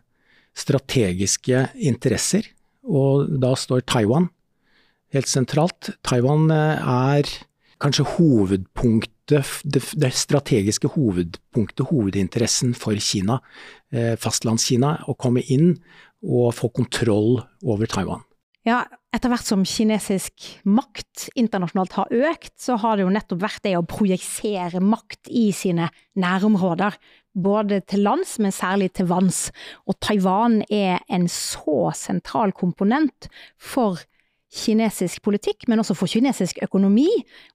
strategiske 0.56 1.66
interesser, 1.76 2.46
og 2.88 3.28
da 3.42 3.52
står 3.58 3.84
Taiwan 3.84 4.30
helt 5.12 5.28
sentralt. 5.28 5.90
Taiwan 6.06 6.48
eh, 6.54 6.80
er 6.80 7.28
kanskje 7.80 8.06
hovedpunktet, 8.14 9.12
det 9.68 10.12
strategiske 10.16 10.94
hovedpunktet, 10.96 11.84
hovedinteressen 11.92 12.72
for 12.78 12.96
Kina, 13.04 13.42
eh, 13.92 14.16
fastlandskina, 14.20 14.96
å 15.12 15.18
komme 15.20 15.44
inn 15.44 15.74
og 16.24 16.54
få 16.56 16.72
kontroll 16.72 17.42
over 17.60 17.88
Taiwan. 17.88 18.24
Ja, 18.70 18.84
etter 19.10 19.32
hvert 19.32 19.48
som 19.48 19.64
kinesisk 19.66 20.44
makt 20.68 21.24
internasjonalt 21.38 21.94
har 21.96 22.12
økt, 22.30 22.52
så 22.60 22.76
har 22.78 22.96
det 22.96 23.02
jo 23.02 23.14
nettopp 23.14 23.40
vært 23.42 23.64
det 23.64 23.72
å 23.74 23.86
projisere 23.88 24.82
makt 24.84 25.30
i 25.32 25.48
sine 25.56 25.88
nærområder. 26.20 26.94
Både 27.34 27.80
til 27.90 28.04
lands, 28.06 28.36
men 28.38 28.54
særlig 28.54 28.92
til 28.94 29.08
vanns. 29.10 29.48
Og 29.90 29.98
Taiwan 30.04 30.60
er 30.70 31.02
en 31.10 31.26
så 31.32 31.90
sentral 31.98 32.54
komponent 32.54 33.26
for 33.58 33.98
kinesisk 34.54 35.24
politikk, 35.26 35.66
men 35.70 35.82
også 35.82 35.96
for 35.98 36.10
kinesisk 36.10 36.62
økonomi, 36.62 37.08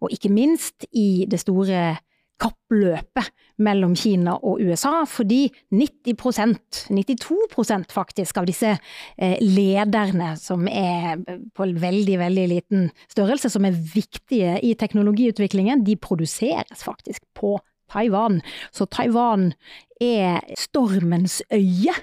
og 0.03 0.11
ikke 0.15 0.33
minst 0.35 0.87
i 0.91 1.23
det 1.31 1.39
store 1.43 1.93
kappløpet 2.41 3.29
mellom 3.63 3.93
Kina 3.95 4.35
og 4.43 4.59
USA, 4.63 5.05
fordi 5.07 5.47
90% 5.71 6.89
92% 6.91 7.93
faktisk 7.95 8.41
av 8.41 8.49
disse 8.49 8.73
eh, 8.75 9.37
lederne 9.41 10.33
som 10.39 10.67
er 10.67 11.21
på 11.55 11.69
veldig, 11.79 12.17
veldig 12.19 12.47
liten 12.51 12.89
størrelse, 13.11 13.51
som 13.53 13.67
er 13.67 13.77
viktige 13.77 14.57
i 14.59 14.73
teknologiutviklingen, 14.79 15.85
de 15.87 15.95
produseres 15.95 16.83
faktisk 16.83 17.23
på 17.37 17.55
Taiwan. 17.91 18.41
Så 18.75 18.89
Taiwan 18.91 19.53
er 20.01 20.41
stormens 20.59 21.41
øye 21.53 21.95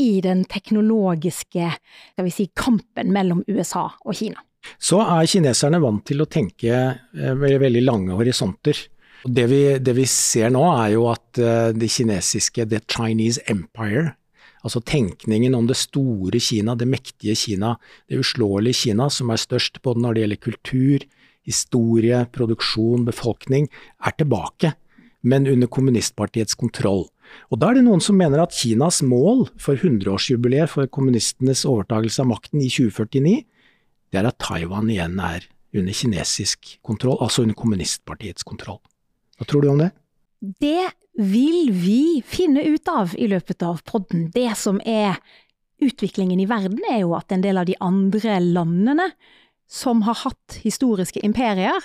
i 0.00 0.20
den 0.24 0.44
teknologiske 0.50 1.68
si, 2.32 2.48
kampen 2.56 3.12
mellom 3.14 3.44
USA 3.48 3.90
og 4.00 4.16
Kina. 4.18 4.40
Så 4.80 4.96
er 5.02 5.28
kineserne 5.28 5.78
vant 5.82 6.06
til 6.08 6.24
å 6.24 6.28
tenke 6.30 6.72
eh, 6.72 7.34
veldig 7.36 7.82
lange 7.84 8.16
horisonter. 8.16 8.78
Det 9.24 9.46
vi, 9.48 9.62
det 9.80 9.94
vi, 9.96 10.04
ser 10.10 10.50
nå 10.52 10.62
er 10.68 10.90
jo 10.98 11.06
at 11.08 11.40
uh, 11.40 11.72
det 11.72 11.88
kinesiske 11.88 12.66
The 12.68 12.82
Chinese 12.84 13.40
Empire, 13.48 14.12
altså 14.64 14.82
tenkningen 14.84 15.56
om 15.56 15.68
det 15.68 15.78
store 15.80 16.40
Kina, 16.40 16.74
det 16.76 16.88
mektige 16.88 17.36
Kina, 17.36 17.74
det 18.08 18.20
uslåelige 18.20 18.82
Kina 18.82 19.08
som 19.08 19.32
er 19.32 19.40
størst 19.40 19.80
både 19.84 20.04
når 20.04 20.14
det 20.14 20.24
gjelder 20.24 20.42
kultur, 20.44 21.08
historie, 21.44 22.20
produksjon, 22.36 23.08
befolkning, 23.08 23.70
er 24.04 24.16
tilbake, 24.20 24.74
men 25.24 25.48
under 25.48 25.72
kommunistpartiets 25.72 26.56
kontroll. 26.60 27.06
Og 27.48 27.60
Da 27.60 27.70
er 27.70 27.80
det 27.80 27.88
noen 27.88 28.04
som 28.04 28.20
mener 28.20 28.44
at 28.44 28.52
Kinas 28.52 29.00
mål 29.00 29.46
for 29.56 29.80
100-årsjubileet 29.80 30.68
for 30.68 30.88
kommunistenes 30.92 31.64
overtagelse 31.64 32.20
av 32.20 32.28
makten 32.28 32.60
i 32.60 32.68
2049, 32.68 33.38
det 34.12 34.20
er 34.20 34.28
at 34.28 34.38
Taiwan 34.38 34.92
igjen 34.92 35.16
er 35.16 35.48
under 35.74 35.96
kinesisk 35.96 36.76
kontroll, 36.84 37.18
altså 37.24 37.42
under 37.42 37.56
kommunistpartiets 37.58 38.44
kontroll. 38.46 38.82
Hva 39.38 39.46
tror 39.48 39.64
du 39.64 39.70
om 39.72 39.80
det? 39.82 39.90
Det 40.60 40.90
vil 41.14 41.70
vi 41.72 42.22
finne 42.26 42.64
ut 42.66 42.88
av 42.90 43.14
i 43.16 43.28
løpet 43.30 43.62
av 43.62 43.80
podden. 43.86 44.28
Det 44.34 44.50
som 44.58 44.80
er 44.84 45.18
utviklingen 45.82 46.40
i 46.42 46.48
verden, 46.50 46.82
er 46.90 47.02
jo 47.02 47.14
at 47.16 47.32
en 47.32 47.42
del 47.44 47.58
av 47.60 47.68
de 47.68 47.76
andre 47.82 48.38
landene 48.42 49.10
som 49.70 50.02
har 50.06 50.20
hatt 50.24 50.60
historiske 50.62 51.22
imperier, 51.26 51.82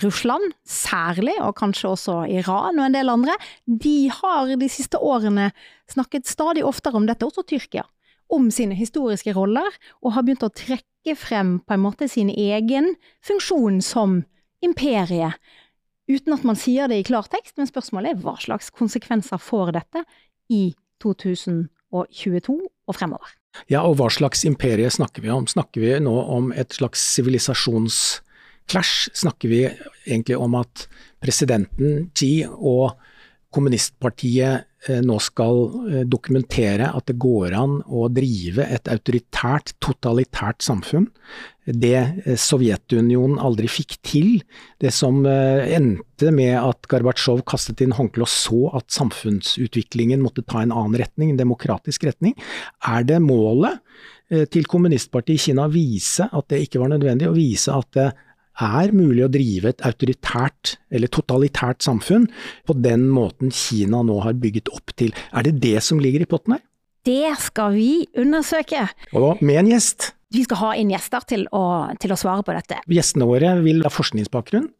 Russland 0.00 0.54
særlig, 0.64 1.34
og 1.44 1.56
kanskje 1.58 1.90
også 1.90 2.14
Iran 2.32 2.78
og 2.80 2.86
en 2.86 2.94
del 2.96 3.12
andre, 3.12 3.34
de 3.66 4.08
har 4.12 4.54
de 4.56 4.68
siste 4.72 4.96
årene 4.96 5.50
snakket 5.92 6.28
stadig 6.28 6.64
oftere 6.64 6.96
om 6.96 7.08
dette, 7.08 7.28
også 7.28 7.44
Tyrkia, 7.44 7.84
om 8.32 8.48
sine 8.50 8.76
historiske 8.78 9.34
roller, 9.36 9.68
og 10.00 10.14
har 10.16 10.24
begynt 10.24 10.46
å 10.46 10.52
trekke 10.52 11.16
frem 11.18 11.58
på 11.60 11.76
en 11.76 11.84
måte 11.84 12.08
sin 12.08 12.30
egen 12.32 12.94
funksjon 13.26 13.82
som 13.84 14.22
imperie. 14.64 15.32
Uten 16.10 16.34
at 16.34 16.46
man 16.46 16.58
sier 16.58 16.90
det 16.90 16.98
i 17.00 17.06
klartekst, 17.06 17.54
men 17.60 17.70
spørsmålet 17.70 18.14
er 18.14 18.24
hva 18.24 18.34
slags 18.42 18.72
konsekvenser 18.74 19.40
får 19.42 19.74
dette 19.78 20.02
i 20.52 20.72
2022 21.02 22.56
og 22.58 22.96
fremover? 22.96 23.36
Ja, 23.70 23.84
og 23.84 23.98
hva 24.00 24.08
slags 24.12 24.46
imperie 24.48 24.90
snakker 24.90 25.24
vi 25.24 25.30
om? 25.32 25.46
Snakker 25.50 25.84
vi 25.84 25.94
nå 26.02 26.14
om 26.36 26.52
et 26.56 26.74
slags 26.78 27.02
sivilisasjonsklash? 27.14 29.12
snakker 29.18 29.50
vi 29.50 29.64
egentlig 30.06 30.38
om 30.38 30.54
at 30.56 30.86
presidenten 31.22 32.08
Xi 32.16 32.46
og 32.48 32.94
kommunistpartiet 33.52 34.88
eh, 34.88 35.00
nå 35.04 35.18
skal 35.20 35.58
eh, 35.90 36.04
dokumentere 36.08 36.88
at 36.88 37.08
det 37.10 37.18
går 37.20 37.56
an 37.58 37.80
å 37.84 38.06
drive 38.12 38.64
et 38.64 38.88
autoritært, 38.90 39.74
totalitært 39.82 40.64
samfunn. 40.64 41.10
Det 41.66 41.98
eh, 41.98 42.38
Sovjetunionen 42.40 43.38
aldri 43.42 43.68
fikk 43.70 43.98
til, 44.06 44.40
det 44.82 44.90
som 44.94 45.22
endte 45.26 46.32
med 46.34 46.56
at 46.58 46.88
Gorbatsjov 46.90 47.44
kastet 47.48 47.84
inn 47.84 47.94
håndkleet 47.96 48.26
og 48.26 48.32
så 48.32 48.62
at 48.80 48.90
samfunnsutviklingen 48.94 50.22
måtte 50.24 50.44
ta 50.46 50.62
en 50.62 50.74
annen 50.74 50.98
retning, 51.00 51.32
en 51.32 51.40
demokratisk 51.40 52.08
retning. 52.08 52.34
Er 52.88 53.06
det 53.06 53.22
målet 53.22 53.80
til 54.52 54.64
kommunistpartiet 54.70 55.36
i 55.36 55.42
Kina 55.50 55.66
å 55.68 55.72
vise 55.72 56.24
at 56.24 56.46
det 56.48 56.62
ikke 56.64 56.80
var 56.80 56.94
nødvendig, 56.94 57.28
å 57.28 57.36
vise 57.36 57.74
at 57.74 57.90
det 57.98 58.06
er 58.60 58.92
mulig 58.94 59.24
å 59.24 59.30
drive 59.32 59.72
et 59.72 59.84
autoritært 59.86 60.76
eller 60.92 61.10
totalitært 61.12 61.84
samfunn 61.84 62.28
på 62.68 62.76
den 62.76 63.08
måten 63.12 63.52
Kina 63.54 64.02
nå 64.04 64.18
har 64.24 64.36
bygget 64.40 64.72
opp 64.74 64.92
til. 64.98 65.14
Er 65.32 65.46
det 65.46 65.58
det 65.62 65.78
som 65.84 66.00
ligger 66.02 66.24
i 66.24 66.28
potten 66.28 66.56
her? 66.56 66.64
Det 67.02 67.34
skal 67.42 67.72
vi 67.74 68.06
undersøke. 68.14 68.86
Og 69.18 69.40
med 69.42 69.64
en 69.64 69.72
gjest. 69.72 70.12
Vi 70.32 70.44
skal 70.46 70.60
ha 70.62 70.70
inn 70.80 70.92
gjester 70.92 71.24
til 71.28 71.44
å, 71.52 71.64
til 72.00 72.14
å 72.14 72.18
svare 72.18 72.44
på 72.46 72.54
dette. 72.56 72.80
Gjestene 72.90 73.28
våre 73.28 73.56
vil 73.64 73.82
ha 73.84 73.92
forskningsbakgrunn. 73.92 74.70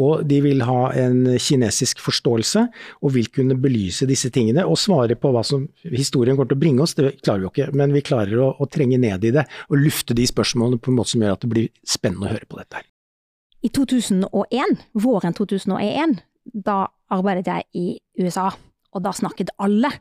Og 0.00 0.22
de 0.24 0.38
vil 0.40 0.62
ha 0.64 0.86
en 0.96 1.34
kinesisk 1.36 1.98
forståelse, 2.00 2.62
og 3.04 3.12
vil 3.12 3.26
kunne 3.28 3.58
belyse 3.60 4.06
disse 4.08 4.30
tingene 4.32 4.64
og 4.64 4.78
svare 4.80 5.18
på 5.20 5.32
hva 5.34 5.42
som 5.44 5.66
historien 5.84 6.38
kommer 6.38 6.48
til 6.48 6.56
å 6.56 6.62
bringe 6.62 6.84
oss. 6.84 6.94
Det 6.96 7.10
klarer 7.20 7.42
vi 7.42 7.46
jo 7.46 7.52
ikke, 7.52 7.68
men 7.76 7.92
vi 7.92 8.04
klarer 8.04 8.40
å, 8.40 8.48
å 8.56 8.68
trenge 8.72 8.96
ned 9.00 9.26
i 9.28 9.34
det 9.36 9.44
og 9.68 9.76
lufte 9.82 10.16
de 10.16 10.24
spørsmålene 10.28 10.80
på 10.80 10.92
en 10.92 10.96
måte 10.96 11.12
som 11.12 11.24
gjør 11.24 11.36
at 11.36 11.44
det 11.44 11.52
blir 11.52 11.68
spennende 11.84 12.30
å 12.30 12.32
høre 12.32 12.48
på 12.48 12.60
dette 12.62 12.80
her. 12.80 12.88
I 13.62 13.70
2001, 13.70 14.80
våren 14.98 15.36
2001, 15.36 16.16
da 16.64 16.78
arbeidet 17.12 17.52
jeg 17.52 17.68
i 17.76 17.86
USA, 18.24 18.48
og 18.96 19.04
da 19.04 19.12
snakket 19.14 19.52
alle 19.62 19.92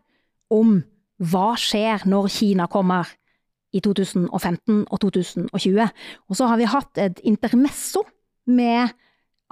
om 0.52 0.80
hva 1.22 1.52
skjer 1.60 2.08
når 2.10 2.32
Kina 2.34 2.66
kommer 2.72 3.12
i 3.72 3.82
2015 3.84 4.84
og 4.88 4.98
2020. 5.04 5.86
Og 6.30 6.38
så 6.38 6.50
har 6.50 6.60
vi 6.60 6.70
hatt 6.70 7.02
et 7.02 7.22
intermesso 7.28 8.04
med 8.52 8.92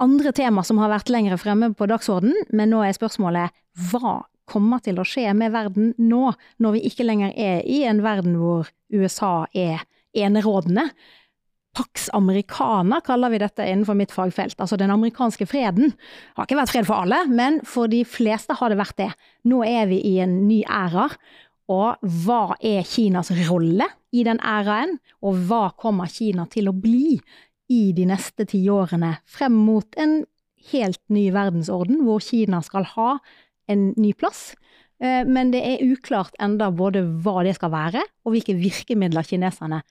andre 0.00 0.32
tema 0.36 0.64
som 0.64 0.80
har 0.80 0.92
vært 0.92 1.12
lenger 1.12 1.38
fremme 1.40 1.72
på 1.76 1.88
dagsordenen, 1.90 2.48
men 2.52 2.72
nå 2.72 2.82
er 2.84 2.96
spørsmålet 2.96 3.56
hva 3.90 4.20
kommer 4.50 4.82
til 4.82 4.98
å 4.98 5.06
skje 5.06 5.28
med 5.36 5.52
verden 5.54 5.92
nå, 6.00 6.32
når 6.58 6.76
vi 6.76 6.84
ikke 6.88 7.06
lenger 7.06 7.32
er 7.38 7.62
i 7.68 7.84
en 7.86 8.02
verden 8.02 8.34
hvor 8.40 8.70
USA 8.90 9.44
er 9.54 9.84
enerådende, 10.16 10.88
Pax 11.70 12.08
americana 12.12 12.98
kaller 13.00 13.30
vi 13.30 13.38
dette 13.38 13.62
innenfor 13.62 13.94
mitt 13.94 14.10
fagfelt, 14.10 14.58
altså 14.58 14.74
den 14.76 14.90
amerikanske 14.90 15.46
freden. 15.46 15.92
Det 15.94 16.40
har 16.40 16.48
ikke 16.48 16.58
vært 16.58 16.72
fred 16.72 16.88
for 16.88 17.04
alle, 17.04 17.20
men 17.30 17.60
for 17.62 17.90
de 17.90 18.00
fleste 18.02 18.56
har 18.58 18.72
det 18.72 18.78
vært 18.80 18.96
det. 18.98 19.10
Nå 19.46 19.62
er 19.62 19.86
vi 19.90 20.00
i 20.08 20.16
en 20.24 20.34
ny 20.48 20.64
æra, 20.66 21.06
og 21.70 22.02
hva 22.02 22.56
er 22.58 22.86
Kinas 22.88 23.30
rolle 23.46 23.86
i 24.10 24.24
den 24.26 24.40
æraen, 24.42 24.96
og 25.22 25.38
hva 25.46 25.68
kommer 25.78 26.10
Kina 26.10 26.48
til 26.50 26.70
å 26.70 26.74
bli 26.74 27.20
i 27.70 27.82
de 27.94 28.08
neste 28.10 28.46
tiårene 28.50 29.14
frem 29.30 29.54
mot 29.54 29.86
en 30.00 30.24
helt 30.72 31.02
ny 31.12 31.28
verdensorden, 31.34 32.02
hvor 32.04 32.22
Kina 32.24 32.60
skal 32.66 32.88
ha 32.96 33.12
en 33.70 33.92
ny 34.00 34.10
plass? 34.18 34.50
Eh, 35.00 35.22
men 35.26 35.54
det 35.54 35.62
er 35.64 35.86
uklart 35.86 36.34
enda 36.42 36.72
både 36.74 37.04
hva 37.22 37.44
det 37.46 37.54
skal 37.60 37.72
være, 37.72 38.02
og 38.26 38.34
hvilke 38.34 38.58
virkemidler 38.58 39.26
kineserne 39.26 39.82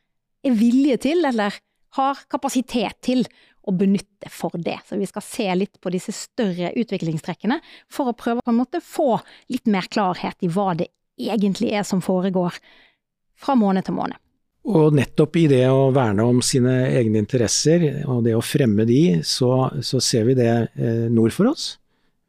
er 0.43 0.59
villige 0.59 1.00
til, 1.09 1.24
eller 1.25 1.55
har 1.98 2.19
kapasitet 2.29 3.00
til 3.05 3.24
å 3.67 3.74
benytte 3.75 4.29
for 4.31 4.53
det. 4.59 4.77
Så 4.88 4.98
vi 5.00 5.07
skal 5.09 5.25
se 5.25 5.48
litt 5.57 5.79
på 5.81 5.91
disse 5.93 6.13
større 6.15 6.71
utviklingstrekkene 6.79 7.59
for 7.91 8.12
å 8.12 8.17
prøve 8.17 8.43
å 8.43 8.83
få 8.83 9.12
litt 9.50 9.67
mer 9.67 9.88
klarhet 9.91 10.38
i 10.45 10.51
hva 10.51 10.74
det 10.77 10.91
egentlig 11.19 11.73
er 11.75 11.85
som 11.88 12.01
foregår 12.03 12.57
fra 13.39 13.55
måned 13.59 13.88
til 13.88 13.97
måned. 13.97 14.19
Og 14.69 14.93
nettopp 14.93 15.38
i 15.39 15.47
det 15.49 15.63
å 15.71 15.89
verne 15.95 16.25
om 16.27 16.41
sine 16.45 16.73
egne 16.91 17.21
interesser, 17.23 18.03
og 18.05 18.25
det 18.25 18.35
å 18.38 18.43
fremme 18.43 18.85
de, 18.85 19.19
så, 19.25 19.69
så 19.81 20.01
ser 20.03 20.27
vi 20.27 20.38
det 20.38 20.51
eh, 20.51 21.05
nord 21.09 21.33
for 21.33 21.49
oss. 21.51 21.77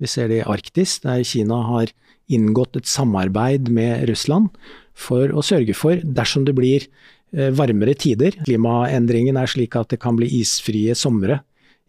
Vi 0.01 0.09
ser 0.09 0.31
det 0.31 0.41
i 0.41 0.47
Arktis, 0.49 1.01
der 1.05 1.25
Kina 1.27 1.59
har 1.67 1.91
inngått 2.31 2.79
et 2.79 2.89
samarbeid 2.89 3.69
med 3.75 4.07
Russland 4.09 4.55
for 4.97 5.35
å 5.35 5.43
sørge 5.45 5.75
for, 5.77 5.99
dersom 6.05 6.47
det 6.47 6.55
blir 6.57 6.87
Eh, 7.31 7.53
varmere 7.55 7.95
tider. 7.95 8.35
Klimaendringen 8.43 9.39
er 9.39 9.51
slik 9.51 9.77
at 9.79 9.93
det 9.93 10.01
kan 10.03 10.17
bli 10.19 10.27
isfrie 10.41 10.97
somre 10.99 11.41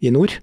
i 0.01 0.12
nord. 0.13 0.36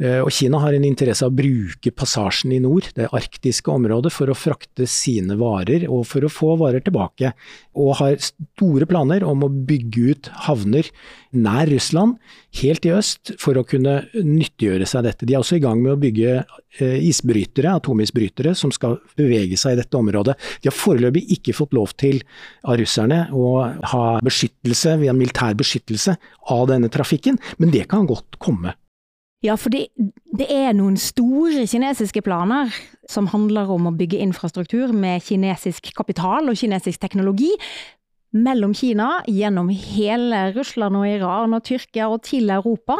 Eh, 0.00 0.18
og 0.22 0.32
Kina 0.32 0.58
har 0.62 0.72
en 0.72 0.86
interesse 0.86 1.24
av 1.26 1.32
å 1.32 1.36
bruke 1.36 1.92
passasjen 1.94 2.54
i 2.56 2.60
nord, 2.64 2.88
det 2.96 3.10
arktiske 3.12 3.70
området, 3.70 4.12
for 4.14 4.32
å 4.32 4.36
frakte 4.36 4.86
sine 4.88 5.36
varer 5.40 5.84
og 5.90 6.06
for 6.08 6.24
å 6.24 6.32
få 6.32 6.54
varer 6.60 6.84
tilbake. 6.84 7.34
Og 7.76 7.98
har 8.00 8.16
store 8.24 8.88
planer 8.88 9.26
om 9.28 9.44
å 9.44 9.50
bygge 9.52 10.06
ut 10.08 10.30
havner 10.46 10.88
nær 11.36 11.68
Russland, 11.70 12.16
helt 12.62 12.88
i 12.88 12.94
øst, 12.96 13.34
for 13.40 13.56
å 13.56 13.66
kunne 13.68 14.00
nyttiggjøre 14.16 14.88
seg 14.88 15.06
dette. 15.06 15.28
De 15.28 15.36
er 15.36 15.42
også 15.42 15.60
i 15.60 15.64
gang 15.64 15.80
med 15.84 15.94
å 15.94 16.00
bygge 16.00 16.34
eh, 16.40 16.98
isbrytere, 17.12 17.76
atomisbrytere, 17.76 18.56
som 18.58 18.72
skal 18.74 18.98
bevege 19.20 19.60
seg 19.60 19.76
i 19.76 19.82
dette 19.84 20.00
området. 20.00 20.38
De 20.64 20.72
har 20.72 20.76
foreløpig 20.76 21.26
ikke 21.36 21.56
fått 21.56 21.76
lov 21.76 21.94
til 22.00 22.24
av 22.64 22.80
russerne 22.80 23.26
å 23.36 23.54
ha 23.92 24.04
beskyttelse, 24.24 24.96
via 25.04 25.16
militær 25.16 25.56
beskyttelse 25.58 26.16
av 26.52 26.68
denne 26.72 26.90
trafikken, 26.92 27.38
men 27.60 27.72
det 27.74 27.86
kan 27.92 28.08
godt 28.08 28.40
komme. 28.42 28.74
Ja, 29.42 29.56
for 29.58 29.74
det, 29.74 29.88
det, 30.38 30.46
er 30.54 30.70
noen 30.78 30.94
store 31.00 31.64
kinesiske 31.66 32.22
planer 32.22 32.70
som 33.10 33.26
handler 33.32 33.72
om 33.74 33.88
å 33.90 33.96
bygge 33.98 34.20
infrastruktur 34.22 34.92
med 34.94 35.24
kinesisk 35.26 35.90
kapital 35.98 36.46
og 36.46 36.60
kinesisk 36.60 37.02
teknologi 37.02 37.50
mellom 38.32 38.72
Kina, 38.72 39.18
gjennom 39.28 39.68
hele 39.74 40.46
Russland 40.54 40.96
og 40.96 41.08
Iran 41.08 41.56
og 41.56 41.66
Tyrkia 41.66 42.06
og 42.08 42.22
til 42.24 42.48
Europa, 42.54 42.96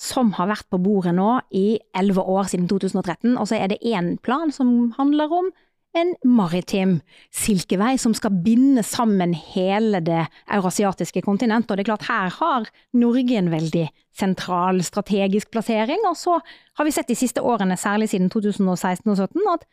som 0.00 0.32
har 0.38 0.50
vært 0.50 0.66
på 0.72 0.80
bordet 0.82 1.12
nå 1.14 1.36
i 1.54 1.76
elleve 1.94 2.24
år 2.24 2.50
siden 2.50 2.66
2013. 2.72 3.36
Og 3.36 3.46
så 3.46 3.60
er 3.60 3.70
det 3.70 3.84
én 3.86 4.16
plan 4.24 4.50
som 4.50 4.90
handler 4.96 5.30
om 5.30 5.52
en 5.98 6.14
maritim 6.24 6.96
silkevei 7.34 7.96
som 8.00 8.14
skal 8.16 8.34
binde 8.44 8.84
sammen 8.86 9.34
hele 9.36 10.00
det 10.04 10.24
eurasiatiske 10.52 11.22
kontinent. 11.24 11.70
Og 11.70 11.76
det 11.76 11.84
er 11.84 11.90
klart, 11.90 12.08
her 12.08 12.32
har 12.38 12.68
Norge 12.96 13.36
en 13.38 13.50
veldig 13.52 13.86
sentral 14.16 14.82
strategisk 14.84 15.52
plassering. 15.52 16.04
Og 16.08 16.16
så 16.16 16.38
har 16.78 16.88
vi 16.88 16.94
sett 16.94 17.12
de 17.12 17.18
siste 17.18 17.44
årene, 17.44 17.76
særlig 17.76 18.08
siden 18.12 18.32
2016 18.32 19.04
og 19.10 19.20
2017, 19.20 19.52
at 19.52 19.68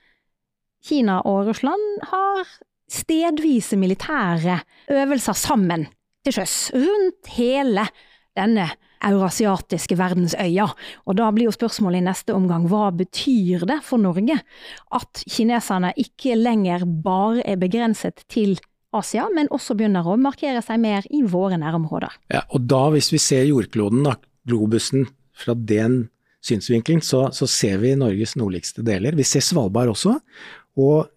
Kina 0.89 1.19
og 1.27 1.47
Russland 1.47 2.03
har 2.11 2.47
stedvise 2.89 3.77
militære 3.77 4.61
øvelser 4.91 5.35
sammen 5.37 5.87
til 6.25 6.35
sjøs 6.35 6.55
rundt 6.75 7.31
hele 7.37 7.85
denne 8.39 8.69
eurasiatiske 9.05 9.95
verdensøya. 9.99 10.65
Og 11.07 11.17
da 11.19 11.29
blir 11.31 11.47
jo 11.47 11.55
spørsmålet 11.55 12.01
i 12.01 12.07
neste 12.09 12.35
omgang 12.35 12.67
hva 12.71 12.89
betyr 12.95 13.65
det 13.69 13.79
for 13.87 14.01
Norge 14.01 14.39
at 14.95 15.23
kineserne 15.29 15.93
ikke 15.99 16.35
lenger 16.39 16.83
bare 16.87 17.45
er 17.47 17.59
begrenset 17.61 18.25
til 18.31 18.57
Asia, 18.95 19.27
men 19.35 19.51
også 19.53 19.75
begynner 19.77 20.07
å 20.07 20.17
markere 20.17 20.63
seg 20.65 20.81
mer 20.81 21.05
i 21.13 21.21
våre 21.21 21.59
nærområder. 21.61 22.15
Ja, 22.33 22.43
og 22.49 22.65
da 22.69 22.87
hvis 22.93 23.11
vi 23.13 23.21
ser 23.21 23.45
jordkloden, 23.45 24.01
da, 24.07 24.15
globusen 24.49 25.05
fra 25.37 25.53
den 25.53 26.07
synsvinkelen 26.45 27.03
så, 27.05 27.27
så, 27.35 27.47
ser 27.47 27.79
vi 27.83 27.93
Norges 27.99 28.35
nordligste 28.39 28.83
deler. 28.85 29.17
Vi 29.17 29.27
ser 29.27 29.43
Svalbard 29.45 29.91
også. 29.93 30.17
Og 30.79 31.09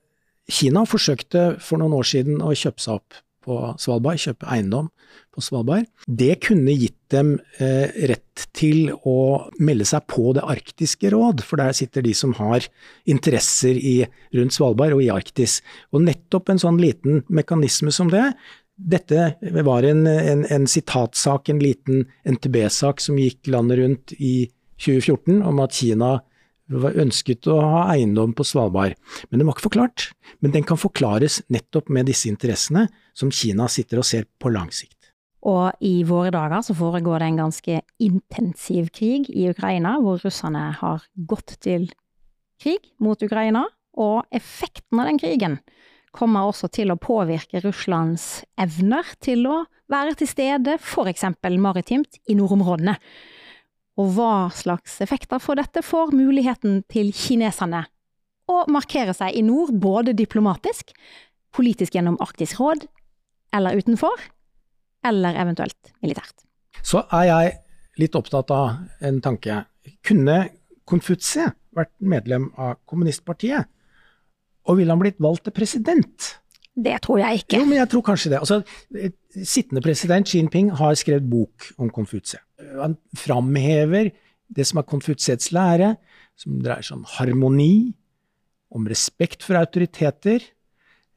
Kina 0.52 0.82
forsøkte 0.88 1.54
for 1.62 1.80
noen 1.80 1.94
år 1.96 2.08
siden 2.08 2.42
å 2.44 2.52
kjøpe 2.52 2.82
seg 2.82 2.98
opp 2.98 3.20
på 3.44 3.58
Svalbard, 3.80 4.20
kjøpe 4.22 4.48
eiendom 4.50 4.88
på 5.32 5.44
Svalbard. 5.44 5.88
Det 6.06 6.38
kunne 6.46 6.74
gitt 6.76 6.98
dem 7.12 7.34
eh, 7.58 7.92
rett 8.08 8.46
til 8.56 8.92
å 9.08 9.48
melde 9.60 9.86
seg 9.88 10.06
på 10.10 10.32
Det 10.36 10.44
arktiske 10.54 11.12
råd, 11.12 11.44
for 11.44 11.60
der 11.60 11.76
sitter 11.76 12.04
de 12.04 12.14
som 12.16 12.34
har 12.38 12.66
interesser 13.10 13.76
i, 13.76 13.96
rundt 14.36 14.56
Svalbard 14.56 14.96
og 14.96 15.04
i 15.04 15.12
Arktis. 15.12 15.60
Og 15.92 16.04
nettopp 16.06 16.52
en 16.52 16.62
sånn 16.62 16.80
liten 16.80 17.22
mekanisme 17.28 17.92
som 17.94 18.10
det, 18.12 18.30
dette 18.76 19.34
var 19.62 19.86
en, 19.86 20.06
en, 20.08 20.44
en 20.48 20.66
sitatsak, 20.66 21.50
en 21.52 21.62
liten 21.62 22.06
NTB-sak 22.28 23.02
som 23.04 23.20
gikk 23.20 23.50
landet 23.52 23.82
rundt 23.82 24.14
i 24.18 24.48
2014 24.82 25.42
om 25.46 25.60
at 25.62 25.76
Kina 25.76 26.16
ønsket 26.74 27.48
å 27.50 27.58
ha 27.60 27.84
eiendom 27.92 28.32
på 28.36 28.46
Svalbard. 28.46 28.96
Men 29.30 29.40
den 29.40 29.48
var 29.48 29.56
ikke 29.56 29.68
forklart. 29.68 30.08
Men 30.40 30.54
den 30.54 30.66
kan 30.68 30.80
forklares 30.80 31.40
nettopp 31.52 31.92
med 31.92 32.08
disse 32.10 32.30
interessene 32.30 32.88
som 33.14 33.32
Kina 33.34 33.68
sitter 33.70 34.02
og 34.02 34.08
ser 34.08 34.28
på 34.40 34.52
lang 34.52 34.72
sikt. 34.74 34.96
Og 35.42 35.74
i 35.82 36.04
våre 36.06 36.30
dager 36.30 36.62
så 36.62 36.74
foregår 36.78 37.18
det 37.18 37.28
en 37.32 37.40
ganske 37.42 37.80
intensiv 38.02 38.92
krig 38.94 39.26
i 39.30 39.48
Ukraina, 39.50 39.96
hvor 39.98 40.22
russerne 40.22 40.68
har 40.78 41.02
gått 41.16 41.56
til 41.64 41.88
krig 42.62 42.92
mot 43.02 43.22
Ukraina. 43.22 43.66
Og 43.98 44.22
effekten 44.32 45.02
av 45.02 45.10
den 45.10 45.18
krigen 45.20 45.58
kommer 46.14 46.46
også 46.46 46.70
til 46.72 46.92
å 46.92 47.00
påvirke 47.00 47.62
Russlands 47.64 48.44
evner 48.60 49.08
til 49.24 49.48
å 49.50 49.62
være 49.92 50.14
til 50.20 50.30
stede, 50.30 50.76
f.eks. 50.78 51.24
maritimt, 51.58 52.20
i 52.28 52.36
nordområdene. 52.38 52.96
Og 54.00 54.14
hva 54.16 54.48
slags 54.56 55.00
effekter 55.04 55.42
får 55.42 55.60
dette 55.60 55.82
for 55.84 56.14
muligheten 56.16 56.80
til 56.90 57.12
kineserne 57.16 57.84
å 58.50 58.62
markere 58.72 59.14
seg 59.16 59.36
i 59.36 59.42
nord, 59.44 59.72
både 59.80 60.14
diplomatisk, 60.16 60.92
politisk 61.54 61.96
gjennom 61.96 62.18
Arktisk 62.22 62.60
råd, 62.60 62.86
eller 63.54 63.76
utenfor, 63.76 64.24
eller 65.04 65.36
eventuelt 65.40 65.92
militært. 66.04 66.44
Så 66.82 67.04
er 67.12 67.28
jeg 67.28 67.52
litt 68.00 68.16
opptatt 68.18 68.50
av 68.54 69.04
en 69.04 69.20
tanke. 69.24 69.62
Kunne 70.06 70.46
Konfutse 70.88 71.52
vært 71.76 71.92
medlem 72.00 72.50
av 72.60 72.78
kommunistpartiet, 72.88 73.68
og 74.68 74.78
ville 74.78 74.94
han 74.94 75.00
blitt 75.02 75.20
valgt 75.22 75.46
til 75.46 75.54
president? 75.54 76.32
Det 76.72 76.94
tror 77.04 77.20
jeg 77.20 77.42
ikke. 77.42 77.58
Jo, 77.60 77.66
men 77.68 77.82
jeg 77.82 77.90
tror 77.92 78.04
kanskje 78.06 78.32
det. 78.32 78.40
Altså, 78.40 78.62
sittende 79.44 79.82
president 79.84 80.28
Xi 80.28 80.40
Jinping 80.40 80.70
har 80.78 80.96
skrevet 80.96 81.26
bok 81.28 81.68
om 81.82 81.90
Konfutse. 81.92 82.40
Han 82.78 82.96
framhever 83.18 84.12
det 84.52 84.66
som 84.68 84.80
er 84.80 84.88
Konfutsets 84.88 85.52
lære, 85.54 85.94
som 86.38 86.60
dreier 86.62 86.84
seg 86.84 87.00
om 87.00 87.06
harmoni, 87.16 87.92
om 88.72 88.88
respekt 88.88 89.44
for 89.46 89.58
autoriteter. 89.60 90.44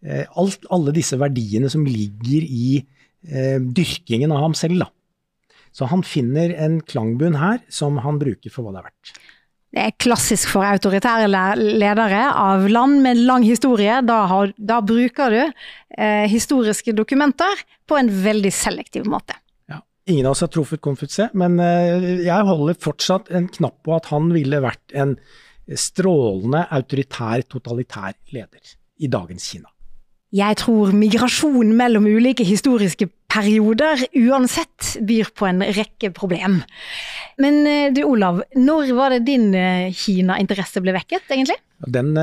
Eh, 0.06 0.26
alt, 0.38 0.68
alle 0.74 0.94
disse 0.96 1.18
verdiene 1.20 1.72
som 1.72 1.86
ligger 1.88 2.46
i 2.46 2.68
eh, 2.80 3.58
dyrkingen 3.60 4.34
av 4.36 4.44
ham 4.46 4.58
selv. 4.58 4.86
Da. 4.86 4.92
Så 5.76 5.90
han 5.92 6.06
finner 6.08 6.54
en 6.62 6.80
klangbunn 6.84 7.40
her 7.40 7.64
som 7.74 8.00
han 8.04 8.20
bruker 8.22 8.54
for 8.54 8.66
hva 8.66 8.76
det 8.76 8.84
er 8.84 8.92
verdt. 8.92 9.16
Det 9.76 9.84
er 9.84 9.96
klassisk 10.00 10.54
for 10.54 10.64
autoritære 10.64 11.28
ledere 11.28 12.22
av 12.32 12.64
land 12.72 13.02
med 13.04 13.20
lang 13.28 13.44
historie. 13.44 13.98
Da, 14.08 14.22
har, 14.32 14.54
da 14.56 14.78
bruker 14.80 15.34
du 15.34 15.42
eh, 15.42 16.28
historiske 16.32 16.96
dokumenter 16.96 17.66
på 17.84 17.98
en 18.00 18.12
veldig 18.24 18.54
selektiv 18.56 19.10
måte. 19.12 19.36
Ingen 20.06 20.28
av 20.28 20.36
oss 20.36 20.44
har 20.46 20.52
truffet 20.54 20.84
Konfutse, 20.86 21.32
men 21.34 21.58
eh, 21.62 22.26
jeg 22.28 22.46
holder 22.46 22.78
fortsatt 22.78 23.32
en 23.34 23.48
knapp 23.50 23.80
på 23.86 23.96
at 23.96 24.12
han 24.12 24.30
ville 24.36 24.60
vært 24.62 24.94
en 24.94 25.16
strålende 25.66 26.62
autoritær, 26.78 27.42
totalitær 27.50 28.14
leder 28.36 28.76
i 29.02 29.10
dagens 29.10 29.48
Kina. 29.50 29.72
Jeg 30.36 30.60
tror 30.60 30.92
migrasjon 30.94 31.72
mellom 31.78 32.06
ulike 32.06 32.46
historiske 32.46 33.08
perioder 33.32 34.04
uansett 34.20 34.92
byr 35.08 35.32
på 35.34 35.48
en 35.50 35.66
rekke 35.74 36.12
problem. 36.14 36.60
Men 37.42 37.60
eh, 37.66 37.88
du 37.96 38.04
Olav, 38.06 38.44
når 38.54 38.94
var 38.94 39.16
det 39.16 39.24
din 39.26 39.50
eh, 39.58 39.90
Kina-interesse 39.90 40.86
ble 40.86 40.94
vekket, 41.00 41.26
egentlig? 41.34 41.58
Den, 41.82 42.14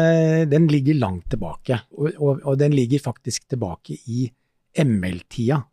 den, 0.49 0.71
ligger 0.71 1.03
langt 1.03 1.27
tilbake, 1.35 1.83
og, 1.99 2.15
og, 2.15 2.47
og 2.47 2.63
den 2.63 2.79
ligger 2.79 3.03
faktisk 3.11 3.51
tilbake 3.51 3.99
i 4.07 4.29
ML-tida. 4.79 5.65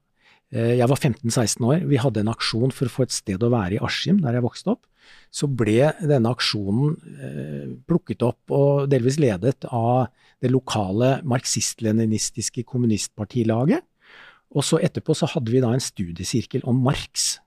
Eh, 0.49 0.75
jeg 0.79 0.89
var 0.89 0.97
15-16 0.97 1.65
år. 1.67 1.83
Vi 1.89 1.99
hadde 2.01 2.23
en 2.23 2.31
aksjon 2.31 2.73
for 2.73 2.89
å 2.89 2.93
få 2.93 3.05
et 3.05 3.13
sted 3.13 3.43
å 3.43 3.51
være 3.53 3.77
i 3.77 3.83
Askim, 3.85 4.21
der 4.23 4.37
jeg 4.37 4.45
vokste 4.45 4.73
opp. 4.73 4.85
Så 5.33 5.49
ble 5.49 5.91
denne 6.01 6.31
aksjonen 6.33 6.95
eh, 7.17 7.67
plukket 7.89 8.25
opp 8.25 8.53
og 8.53 8.89
delvis 8.89 9.19
ledet 9.21 9.65
av 9.69 10.09
det 10.41 10.51
lokale 10.53 11.19
marxist-leninistiske 11.29 12.65
kommunistpartilaget. 12.69 13.85
Og 14.49 14.65
så 14.65 14.79
etterpå 14.81 15.13
så 15.13 15.29
hadde 15.29 15.53
vi 15.53 15.61
da 15.61 15.71
en 15.75 15.83
studiesirkel 15.83 16.65
om 16.69 16.81
Marx. 16.81 17.37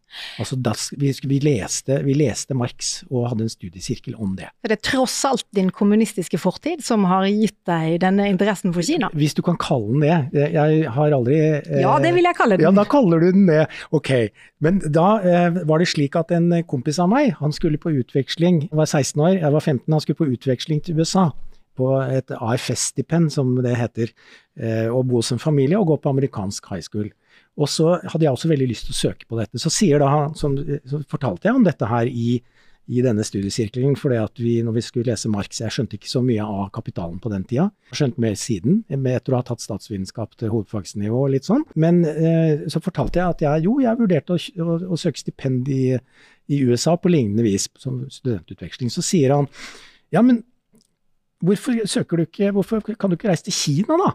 Altså 0.40 0.56
das, 0.60 0.88
vi, 0.98 1.12
vi, 1.28 1.38
leste, 1.44 1.98
vi, 2.06 2.14
leste, 2.18 2.56
Marx 2.58 2.92
og 3.10 3.28
hadde 3.30 3.46
en 3.46 3.52
studiesirkel 3.52 4.16
om 4.20 4.34
det. 4.38 4.50
Så 4.62 4.70
det 4.70 4.78
er 4.78 4.82
tross 4.86 5.16
alt 5.28 5.46
din 5.56 5.70
kommunistiske 5.74 6.40
fortid 6.40 6.84
som 6.84 7.06
har 7.08 7.26
gitt 7.30 7.58
deg 7.68 7.98
denne 8.04 8.28
interessen 8.32 8.74
for 8.74 8.84
Kina? 8.86 9.10
Hvis 9.16 9.36
du 9.38 9.42
kan 9.46 9.58
kalle 9.60 9.92
den 9.92 10.02
det. 10.32 10.48
Jeg 10.54 10.90
har 10.94 11.16
aldri 11.16 11.38
eh, 11.38 11.80
Ja, 11.82 11.96
det 12.02 12.14
vil 12.16 12.28
jeg 12.28 12.38
kalle 12.38 12.58
den. 12.58 12.66
Ja, 12.66 12.74
da 12.76 12.86
kaller 12.88 13.22
du 13.22 13.30
den 13.34 13.48
det. 13.50 13.66
Ok. 13.94 14.12
Men 14.64 14.82
da 14.84 15.08
eh, 15.20 15.62
var 15.68 15.82
det 15.82 15.90
slik 15.92 16.18
at 16.18 16.32
en 16.34 16.50
kompis 16.68 17.00
av 17.02 17.10
meg, 17.12 17.34
han 17.40 17.54
skulle 17.54 17.80
på 17.80 17.94
utveksling, 18.02 18.66
han 18.70 18.82
var 18.82 18.90
16 18.90 19.22
år, 19.22 19.32
jeg 19.38 19.56
var 19.56 19.64
15, 19.64 19.86
han 19.92 20.04
skulle 20.04 20.20
på 20.20 20.30
utveksling 20.34 20.84
til 20.84 21.00
USA 21.00 21.30
på 21.78 21.88
et 22.04 22.32
AFS-stipend, 22.36 23.32
som 23.32 23.54
det 23.64 23.74
heter, 23.78 24.12
eh, 24.60 24.88
og 24.92 25.06
bo 25.08 25.22
som 25.24 25.40
familie 25.40 25.78
og 25.80 25.88
gå 25.88 25.98
på 26.02 26.12
amerikansk 26.12 26.68
high 26.72 26.84
school. 26.84 27.08
Og 27.60 27.68
så 27.68 27.98
hadde 28.00 28.24
jeg 28.24 28.32
også 28.32 28.48
veldig 28.48 28.68
lyst 28.70 28.88
til 28.88 28.94
å 28.94 29.00
søke 29.00 29.28
på 29.28 29.36
dette. 29.36 29.60
Så, 29.60 29.70
da, 30.00 30.10
som, 30.38 30.56
så 30.88 31.02
fortalte 31.10 31.48
jeg 31.48 31.58
om 31.58 31.66
dette 31.66 31.88
her 31.88 32.08
i, 32.08 32.38
i 32.88 33.02
denne 33.04 33.24
studiesirkelen, 33.26 33.94
fordi 34.00 34.18
at 34.18 34.40
vi, 34.40 34.54
når 34.64 34.76
vi 34.78 34.84
skulle 34.86 35.12
lese 35.12 35.30
Marx, 35.30 35.60
jeg 35.60 35.74
skjønte 35.74 35.98
ikke 35.98 36.10
så 36.10 36.22
mye 36.24 36.42
av 36.42 36.70
kapitalen 36.74 37.20
på 37.22 37.30
den 37.32 37.44
tida. 37.48 37.68
Skjønte 37.92 38.24
mer 38.24 38.38
siden, 38.40 38.80
etter 38.88 39.36
å 39.36 39.42
ha 39.42 39.46
tatt 39.46 39.62
statsvitenskap 39.62 40.32
til 40.40 40.52
hovedfagsnivå 40.54 41.20
og 41.26 41.34
litt 41.34 41.48
sånn. 41.48 41.66
Men 41.76 42.02
eh, 42.08 42.64
så 42.72 42.82
fortalte 42.82 43.20
jeg 43.20 43.36
at 43.36 43.44
jeg 43.44 43.66
jo, 43.68 43.76
jeg 43.84 44.00
vurderte 44.00 44.38
å, 44.38 44.40
å, 44.64 44.78
å 44.96 45.00
søke 45.00 45.20
stipend 45.20 45.68
i, 45.68 45.84
i, 46.48 46.62
USA 46.64 46.96
på 46.96 47.12
lignende 47.12 47.44
vis 47.44 47.68
som 47.80 48.00
studentutveksling. 48.08 48.90
Så 48.92 49.04
sier 49.04 49.36
han 49.36 49.50
ja, 50.12 50.24
men 50.24 50.40
hvorfor 51.44 51.84
søker 51.88 52.18
du 52.18 52.26
ikke, 52.26 52.50
hvorfor 52.56 52.82
kan 52.96 53.12
du 53.12 53.20
ikke 53.20 53.30
reise 53.30 53.46
til 53.46 53.56
Kina 53.60 54.00
da? 54.00 54.12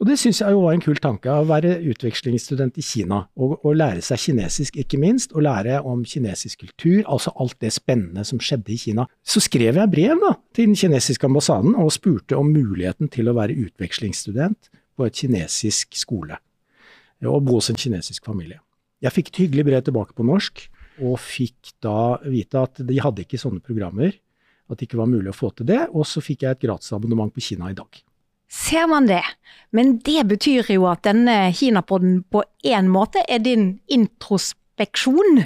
Og 0.00 0.08
det 0.08 0.14
syns 0.16 0.38
jeg 0.40 0.54
jo 0.54 0.62
var 0.64 0.72
en 0.72 0.80
kul 0.80 0.96
tanke, 0.96 1.28
å 1.28 1.44
være 1.44 1.74
utvekslingsstudent 1.90 2.78
i 2.80 2.84
Kina. 2.84 3.18
Og, 3.36 3.58
og, 3.58 3.74
lære 3.76 4.00
seg 4.00 4.22
kinesisk, 4.22 4.78
ikke 4.80 4.96
minst, 4.96 5.34
og 5.36 5.44
lære 5.44 5.82
om 5.84 6.06
kinesisk 6.08 6.62
kultur, 6.64 7.02
altså 7.04 7.34
alt 7.36 7.58
det 7.60 7.74
spennende 7.74 8.24
som 8.24 8.40
skjedde 8.40 8.72
i 8.72 8.78
Kina. 8.80 9.04
Så 9.20 9.44
skrev 9.44 9.76
jeg 9.76 9.92
brev 9.92 10.24
da, 10.24 10.32
til 10.56 10.70
den 10.70 10.80
kinesiske 10.80 11.28
ambassaden 11.28 11.76
og 11.76 11.92
spurte 11.92 12.40
om 12.40 12.48
muligheten 12.48 13.12
til 13.12 13.28
å 13.28 13.36
være 13.36 13.58
utvekslingsstudent 13.66 14.72
på 14.96 15.04
et 15.04 15.20
kinesisk 15.20 15.92
skole, 16.00 16.40
og 17.28 17.44
bo 17.44 17.60
hos 17.60 17.68
en 17.68 17.80
kinesisk 17.84 18.24
familie. 18.32 18.62
Jeg 19.04 19.12
fikk 19.12 19.34
et 19.34 19.44
hyggelig 19.44 19.68
brev 19.68 19.84
tilbake 19.84 20.16
på 20.16 20.24
norsk, 20.24 20.64
og 21.04 21.20
fikk 21.20 21.76
da 21.84 22.16
vite 22.24 22.64
at 22.64 22.86
de 22.88 23.02
hadde 23.04 23.28
ikke 23.28 23.40
sånne 23.40 23.60
programmer, 23.64 24.16
at 24.64 24.80
det 24.80 24.88
ikke 24.88 25.04
var 25.04 25.12
mulig 25.12 25.28
å 25.34 25.36
få 25.36 25.52
til 25.52 25.68
det, 25.68 25.82
og 25.92 26.08
så 26.08 26.24
fikk 26.24 26.46
jeg 26.46 26.56
et 26.56 26.70
gratisabonnement 26.70 27.36
på 27.36 27.50
Kina 27.52 27.68
i 27.68 27.76
dag 27.76 28.06
ser 28.50 28.86
man 28.90 29.06
det. 29.06 29.22
Men 29.70 29.98
det 29.98 30.24
betyr 30.26 30.72
jo 30.74 30.88
at 30.90 31.04
denne 31.06 31.52
Kinapodden 31.54 32.22
på 32.30 32.42
en 32.66 32.88
måte 32.90 33.22
er 33.28 33.42
din 33.44 33.78
introspeksjon 33.86 35.44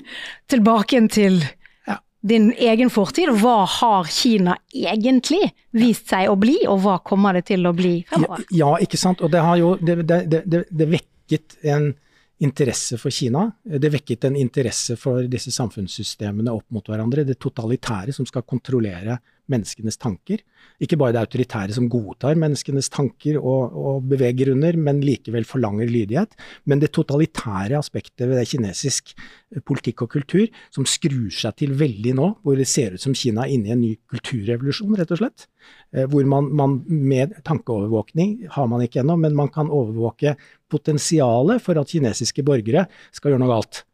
tilbake 0.51 1.03
til 1.13 1.43
ja. 1.87 1.99
din 2.25 2.51
egen 2.57 2.93
fortid. 2.93 3.35
Hva 3.43 3.65
har 3.69 4.09
Kina 4.09 4.57
egentlig 4.73 5.51
vist 5.77 6.09
seg 6.13 6.33
å 6.33 6.39
bli, 6.41 6.57
og 6.71 6.81
hva 6.87 7.01
kommer 7.05 7.37
det 7.37 7.47
til 7.53 7.69
å 7.69 7.75
bli 7.77 7.99
fremover? 8.09 8.47
Ja, 8.49 8.57
ja 8.63 8.87
ikke 8.87 9.01
sant. 9.01 9.21
Og 9.21 9.33
det 9.35 9.45
har 9.45 9.61
jo 9.61 9.75
det, 9.83 10.01
det, 10.09 10.65
det 10.71 10.89
vekket 10.97 11.61
en 11.69 11.93
interesse 12.43 12.99
for 12.99 13.15
Kina. 13.15 13.47
Det 13.63 13.93
vekket 13.93 14.27
en 14.29 14.37
interesse 14.37 14.97
for 15.01 15.29
disse 15.31 15.53
samfunnssystemene 15.55 16.53
opp 16.53 16.67
mot 16.75 16.89
hverandre. 16.91 17.27
Det 17.27 17.39
totalitære 17.43 18.15
som 18.17 18.27
skal 18.27 18.47
kontrollere 18.49 19.21
menneskenes 19.53 19.99
tanker. 20.01 20.41
Ikke 20.83 20.97
bare 20.99 21.15
det 21.15 21.21
autoritære 21.21 21.75
som 21.77 21.87
godtar 21.93 22.39
menneskenes 22.41 22.89
tanker 22.93 23.37
og, 23.39 23.77
og 23.77 24.07
beveger 24.11 24.51
under, 24.55 24.77
men 24.81 25.03
likevel 25.05 25.47
forlanger 25.47 25.91
lydighet. 25.91 26.35
Men 26.71 26.81
det 26.83 26.95
totalitære 26.97 27.79
aspektet 27.79 28.27
ved 28.27 28.41
det 28.41 28.49
kinesisk 28.51 29.13
eh, 29.15 29.61
politikk 29.61 30.07
og 30.07 30.15
kultur, 30.17 30.47
som 30.75 30.89
skrur 30.89 31.29
seg 31.35 31.59
til 31.61 31.77
veldig 31.79 32.17
nå, 32.19 32.31
hvor 32.43 32.59
det 32.59 32.69
ser 32.71 32.97
ut 32.97 33.05
som 33.05 33.17
Kina 33.17 33.45
er 33.45 33.55
inne 33.55 33.71
i 33.71 33.77
en 33.77 33.85
ny 33.85 33.93
kulturrevolusjon, 34.11 34.97
rett 34.99 35.15
og 35.15 35.23
slett. 35.23 35.47
Eh, 35.93 36.09
hvor 36.11 36.27
man, 36.29 36.51
man 36.57 36.81
med 36.89 37.37
tankeovervåkning 37.47 38.37
har 38.57 38.71
man 38.71 38.85
ikke 38.87 39.05
ennå, 39.05 39.19
men 39.21 39.37
man 39.37 39.53
kan 39.55 39.73
overvåke 39.73 40.39
potensialet 40.75 41.63
for 41.63 41.81
at 41.81 41.95
kinesiske 41.95 42.45
borgere 42.47 42.89
skal 43.15 43.33
gjøre 43.35 43.45
noe 43.45 43.55
galt. 43.55 43.85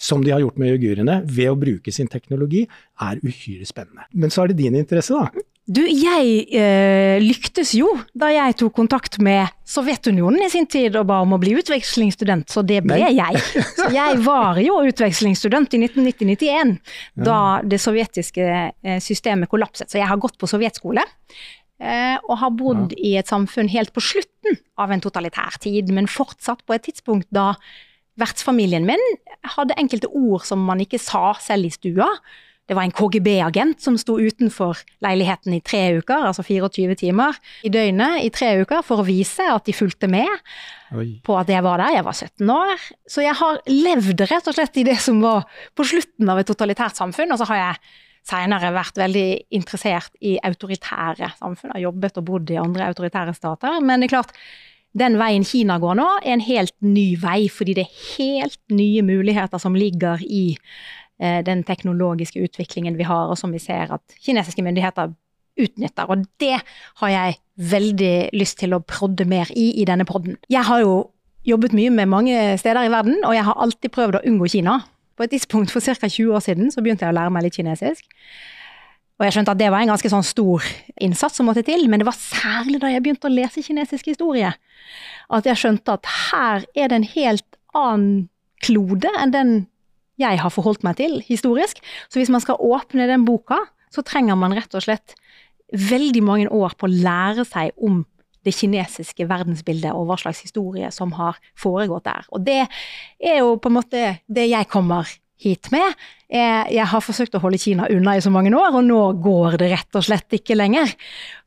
som 0.00 0.22
de 0.24 0.30
har 0.32 0.40
gjort 0.40 0.56
med 0.56 0.72
uigurene, 0.72 1.18
ved 1.28 1.50
å 1.52 1.58
bruke 1.60 1.92
sin 1.92 2.08
teknologi, 2.08 2.62
er 3.04 3.18
uhyre 3.20 3.66
spennende. 3.68 4.06
Men 4.16 4.32
så 4.32 4.46
er 4.46 4.48
det 4.48 4.62
din 4.62 4.78
interesse, 4.80 5.12
da. 5.12 5.44
Du, 5.70 5.84
jeg 5.86 6.48
eh, 6.56 7.20
lyktes 7.22 7.76
jo 7.76 7.92
da 8.16 8.30
jeg 8.32 8.56
tok 8.58 8.72
kontakt 8.74 9.20
med 9.22 9.52
Sovjetunionen 9.70 10.42
i 10.42 10.48
sin 10.50 10.66
tid 10.66 10.96
og 10.98 11.06
ba 11.06 11.20
om 11.22 11.36
å 11.36 11.38
bli 11.38 11.52
utvekslingsstudent, 11.60 12.48
så 12.50 12.64
det 12.66 12.80
ble 12.82 12.96
Nei. 13.04 13.12
jeg. 13.20 13.42
Så 13.76 13.86
jeg 13.94 14.16
var 14.24 14.58
jo 14.64 14.80
utvekslingsstudent 14.88 15.76
i 15.76 15.82
1990-91, 15.84 16.74
da 17.22 17.38
det 17.62 17.78
sovjetiske 17.78 18.48
eh, 18.50 18.98
systemet 19.04 19.52
kollapset. 19.52 19.86
Så 19.92 20.00
jeg 20.00 20.10
har 20.10 20.18
gått 20.18 20.40
på 20.40 20.50
sovjetskole. 20.50 21.04
Eh, 21.80 22.16
Og 22.28 22.38
har 22.42 22.56
bodd 22.56 22.94
i 22.96 23.16
et 23.20 23.30
samfunn 23.30 23.70
helt 23.72 23.94
på 23.96 24.04
slutten 24.04 24.60
av 24.80 24.92
en 24.92 25.02
totalitær 25.02 25.58
tid, 25.60 25.90
men 25.92 26.10
fortsatt 26.10 26.64
på 26.66 26.76
et 26.76 26.86
tidspunkt 26.88 27.28
da 27.34 27.54
vertsfamilien 28.20 28.86
min 28.88 29.02
hadde 29.56 29.76
enkelte 29.80 30.10
ord 30.12 30.44
som 30.44 30.62
man 30.66 30.80
ikke 30.82 31.00
sa 31.00 31.32
selv 31.40 31.68
i 31.68 31.72
stua. 31.74 32.08
Det 32.70 32.76
var 32.78 32.86
en 32.86 32.94
KGB-agent 32.94 33.80
som 33.82 33.96
sto 33.98 34.14
utenfor 34.22 34.78
leiligheten 35.02 35.56
i 35.56 35.62
tre 35.66 35.96
uker, 35.98 36.28
altså 36.28 36.44
24 36.46 36.94
timer 37.00 37.38
i 37.66 37.72
døgnet 37.72 38.22
i 38.22 38.30
tre 38.30 38.52
uker, 38.60 38.84
for 38.86 39.02
å 39.02 39.06
vise 39.08 39.42
at 39.42 39.66
de 39.66 39.74
fulgte 39.74 40.06
med 40.10 40.30
Oi. 40.94 41.16
på 41.26 41.34
at 41.34 41.50
jeg 41.50 41.64
var 41.66 41.82
der. 41.82 41.96
Jeg 41.96 42.06
var 42.06 42.14
17 42.14 42.52
år. 42.54 42.84
Så 43.10 43.24
jeg 43.24 43.34
har 43.40 43.58
levd 43.66 44.22
rett 44.30 44.52
og 44.52 44.54
slett 44.54 44.78
i 44.78 44.86
det 44.86 45.00
som 45.02 45.18
var 45.24 45.48
på 45.74 45.88
slutten 45.90 46.30
av 46.30 46.38
et 46.38 46.46
totalitært 46.46 47.00
samfunn, 47.00 47.34
og 47.34 47.42
så 47.42 47.50
har 47.50 47.60
jeg 47.64 47.82
senere 48.26 48.72
vært 48.74 48.98
veldig 49.00 49.28
interessert 49.56 50.12
i 50.20 50.36
autoritære 50.44 51.32
samfunn. 51.38 51.72
Har 51.74 51.86
jobbet 51.88 52.18
og 52.20 52.26
bodd 52.28 52.50
i 52.52 52.58
andre 52.60 52.90
autoritære 52.90 53.34
stater. 53.36 53.80
Men 53.84 54.02
det 54.02 54.10
er 54.10 54.16
klart, 54.16 54.34
den 54.98 55.18
veien 55.20 55.46
Kina 55.46 55.78
går 55.82 55.98
nå, 56.00 56.08
er 56.24 56.34
en 56.34 56.44
helt 56.44 56.74
ny 56.82 57.14
vei, 57.20 57.44
fordi 57.52 57.76
det 57.78 57.86
er 57.86 58.00
helt 58.16 58.60
nye 58.74 59.04
muligheter 59.06 59.62
som 59.62 59.76
ligger 59.78 60.22
i 60.26 60.56
eh, 61.22 61.40
den 61.46 61.62
teknologiske 61.66 62.42
utviklingen 62.42 62.98
vi 62.98 63.06
har, 63.06 63.30
og 63.30 63.38
som 63.38 63.54
vi 63.54 63.62
ser 63.62 63.94
at 63.94 64.18
kinesiske 64.18 64.64
myndigheter 64.66 65.12
utnytter. 65.60 66.10
Og 66.10 66.26
det 66.42 66.58
har 67.02 67.14
jeg 67.14 67.38
veldig 67.70 68.14
lyst 68.34 68.58
til 68.62 68.74
å 68.74 68.82
prodde 68.82 69.28
mer 69.28 69.50
i 69.54 69.70
i 69.80 69.86
denne 69.86 70.06
podden. 70.08 70.38
Jeg 70.50 70.66
har 70.66 70.82
jo 70.82 70.94
jobbet 71.46 71.74
mye 71.76 71.92
med 71.94 72.10
mange 72.10 72.38
steder 72.60 72.86
i 72.88 72.92
verden, 72.92 73.20
og 73.24 73.34
jeg 73.36 73.46
har 73.46 73.62
alltid 73.62 73.94
prøvd 73.94 74.18
å 74.18 74.24
unngå 74.28 74.50
Kina. 74.56 74.80
På 75.20 75.26
et 75.26 75.34
tidspunkt 75.34 75.68
for 75.68 75.84
ca. 75.84 76.08
20 76.08 76.32
år 76.32 76.40
siden 76.40 76.70
så 76.72 76.80
begynte 76.80 77.04
jeg 77.04 77.12
å 77.12 77.18
lære 77.18 77.32
meg 77.34 77.44
litt 77.44 77.58
kinesisk. 77.58 78.06
Og 79.20 79.26
jeg 79.26 79.34
skjønte 79.36 79.52
at 79.52 79.58
det 79.60 79.66
var 79.68 79.84
en 79.84 79.90
ganske 79.92 80.08
sånn 80.08 80.24
stor 80.24 80.64
innsats 80.96 81.36
som 81.36 81.44
måtte 81.44 81.60
til, 81.66 81.82
men 81.92 82.00
det 82.00 82.06
var 82.08 82.16
særlig 82.16 82.78
da 82.80 82.88
jeg 82.88 83.02
begynte 83.04 83.28
å 83.28 83.34
lese 83.34 83.60
kinesisk 83.60 84.08
historie, 84.08 84.54
at 85.28 85.48
jeg 85.50 85.60
skjønte 85.60 85.98
at 85.98 86.08
her 86.30 86.64
er 86.72 86.88
det 86.88 86.96
en 86.96 87.10
helt 87.10 87.58
annen 87.76 88.30
klode 88.64 89.12
enn 89.20 89.34
den 89.34 89.52
jeg 90.20 90.40
har 90.40 90.52
forholdt 90.54 90.86
meg 90.88 90.96
til 90.96 91.18
historisk. 91.28 91.84
Så 92.08 92.16
hvis 92.16 92.32
man 92.32 92.40
skal 92.40 92.56
åpne 92.56 93.10
den 93.12 93.28
boka, 93.28 93.60
så 93.92 94.00
trenger 94.00 94.40
man 94.40 94.56
rett 94.56 94.72
og 94.72 94.86
slett 94.88 95.18
veldig 95.68 96.24
mange 96.24 96.48
år 96.48 96.72
på 96.80 96.88
å 96.88 96.94
lære 96.94 97.44
seg 97.44 97.76
om 97.76 98.06
det 98.46 98.54
kinesiske 98.56 99.26
verdensbildet 99.28 99.92
og 99.92 100.06
hva 100.08 100.16
slags 100.20 100.42
historie 100.44 100.90
som 100.94 101.12
har 101.18 101.38
foregått 101.58 102.06
der. 102.08 102.28
Og 102.32 102.44
det 102.46 102.62
er 102.64 103.42
jo 103.42 103.56
på 103.60 103.70
en 103.70 103.76
måte 103.76 104.04
det 104.26 104.46
jeg 104.50 104.68
kommer 104.72 105.08
hit 105.40 105.70
med. 105.72 105.96
Jeg 106.30 106.86
har 106.92 107.02
forsøkt 107.04 107.34
å 107.36 107.42
holde 107.42 107.60
Kina 107.60 107.88
unna 107.90 108.16
i 108.16 108.22
så 108.24 108.32
mange 108.32 108.52
år, 108.56 108.76
og 108.76 108.84
nå 108.86 109.00
går 109.24 109.56
det 109.60 109.70
rett 109.72 109.98
og 109.98 110.04
slett 110.06 110.36
ikke 110.36 110.56
lenger. 110.58 110.92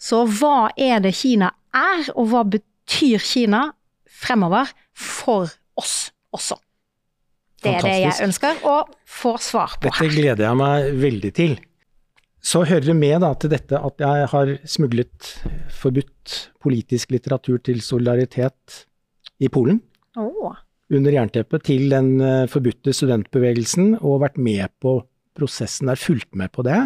Så 0.01 0.23
hva 0.39 0.71
er 0.73 1.03
det 1.03 1.13
Kina 1.17 1.51
er, 1.73 2.09
og 2.17 2.31
hva 2.33 2.43
betyr 2.45 3.21
Kina 3.23 3.67
fremover 4.09 4.73
for 4.93 5.49
oss 5.79 5.97
også? 6.33 6.57
Det 7.63 7.77
er 7.77 7.85
det 7.85 7.99
jeg 8.01 8.25
ønsker 8.25 8.65
å 8.67 8.79
få 9.07 9.37
svar 9.39 9.77
på 9.79 9.87
her. 9.93 10.01
Dette 10.01 10.17
gleder 10.17 10.49
jeg 10.49 10.59
meg 10.59 10.89
veldig 10.99 11.31
til. 11.37 11.53
Så 12.43 12.65
hører 12.67 12.89
det 12.89 12.97
med 12.99 13.21
da, 13.23 13.31
til 13.39 13.53
dette 13.53 13.79
at 13.79 14.03
jeg 14.03 14.27
har 14.33 14.51
smuglet 14.67 15.29
forbudt 15.71 16.35
politisk 16.63 17.13
litteratur 17.15 17.61
til 17.63 17.79
solidaritet 17.83 18.83
i 19.39 19.49
Polen. 19.51 19.79
Oh. 20.19 20.53
under 20.93 21.09
jernteppet 21.09 21.63
til 21.65 21.87
den 21.89 22.19
eh, 22.21 22.43
forbudte 22.45 22.93
studentbevegelsen 22.93 23.95
og 23.95 24.19
vært 24.21 24.35
med 24.37 24.69
på 24.83 24.99
prosessen 25.33 25.89
der, 25.89 25.97
fulgt 25.97 26.35
med 26.37 26.51
på 26.53 26.61
det. 26.67 26.83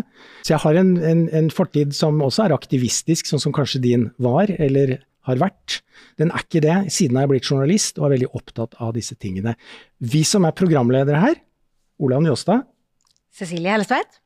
Så 0.47 0.53
jeg 0.53 0.63
har 0.63 0.77
en, 0.79 0.93
en, 1.03 1.25
en 1.35 1.49
fortid 1.51 1.91
som 1.97 2.21
også 2.23 2.45
er 2.45 2.55
aktivistisk, 2.55 3.27
sånn 3.27 3.43
som 3.43 3.55
kanskje 3.55 3.81
din 3.83 4.05
var, 4.23 4.53
eller 4.63 5.01
har 5.27 5.41
vært. 5.41 5.81
Den 6.21 6.31
er 6.31 6.45
ikke 6.45 6.63
det, 6.63 6.77
siden 6.95 7.19
jeg 7.19 7.27
er 7.27 7.33
blitt 7.33 7.49
journalist 7.49 7.99
og 7.99 8.07
er 8.07 8.15
veldig 8.15 8.31
opptatt 8.39 8.79
av 8.79 8.93
disse 8.95 9.17
tingene. 9.19 9.57
Vi 9.99 10.23
som 10.27 10.47
er 10.47 10.55
programledere 10.55 11.19
her, 11.25 11.41
Olav 11.99 12.23
Njåstad, 12.23 12.63
Cecilie 13.35 13.75
Hellestveit? 13.75 14.21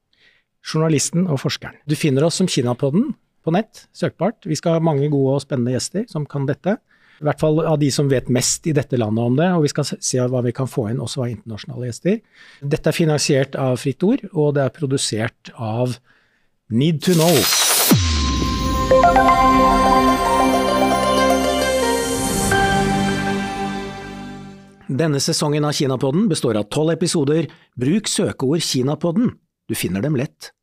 Journalisten 0.62 1.28
og 1.28 1.42
forskeren. 1.42 1.78
Du 1.90 1.96
finner 1.98 2.26
oss 2.28 2.38
som 2.40 2.50
Kinapodden 2.50 3.12
på 3.42 3.54
nett, 3.56 3.88
søkbart. 3.98 4.46
Vi 4.46 4.58
skal 4.58 4.78
ha 4.78 4.84
mange 4.84 5.10
gode 5.10 5.38
og 5.38 5.44
spennende 5.44 5.74
gjester 5.76 6.06
som 6.12 6.28
kan 6.30 6.46
dette. 6.50 6.78
I 7.22 7.26
hvert 7.28 7.42
fall 7.42 7.60
av 7.70 7.78
de 7.82 7.92
som 7.94 8.10
vet 8.10 8.32
mest 8.34 8.66
i 8.66 8.74
dette 8.74 8.98
landet 8.98 9.22
om 9.22 9.36
det, 9.38 9.48
og 9.54 9.66
vi 9.66 9.70
skal 9.70 9.86
se 9.86 10.22
hva 10.26 10.42
vi 10.42 10.54
kan 10.58 10.70
få 10.70 10.88
inn 10.90 11.02
også 11.02 11.26
av 11.26 11.34
internasjonale 11.36 11.92
gjester. 11.92 12.18
Dette 12.66 12.90
er 12.90 12.98
finansiert 12.98 13.58
av 13.62 13.78
Fritt 13.82 14.02
Ord, 14.06 14.24
og 14.34 14.56
det 14.58 14.66
er 14.66 14.74
produsert 14.74 15.54
av 15.54 16.00
Need 16.74 17.04
to 17.06 17.14
Know. 17.14 17.38
Denne 24.92 25.22
sesongen 25.24 25.64
av 25.64 25.78
Kinapodden 25.78 26.26
består 26.28 26.58
av 26.60 26.68
tolv 26.74 26.98
episoder. 26.98 27.46
Bruk 27.80 28.10
søkeord 28.12 28.66
Kinapodden. 28.66 29.36
Du 29.68 29.76
finner 29.76 30.02
dem 30.02 30.16
lett. 30.16 30.54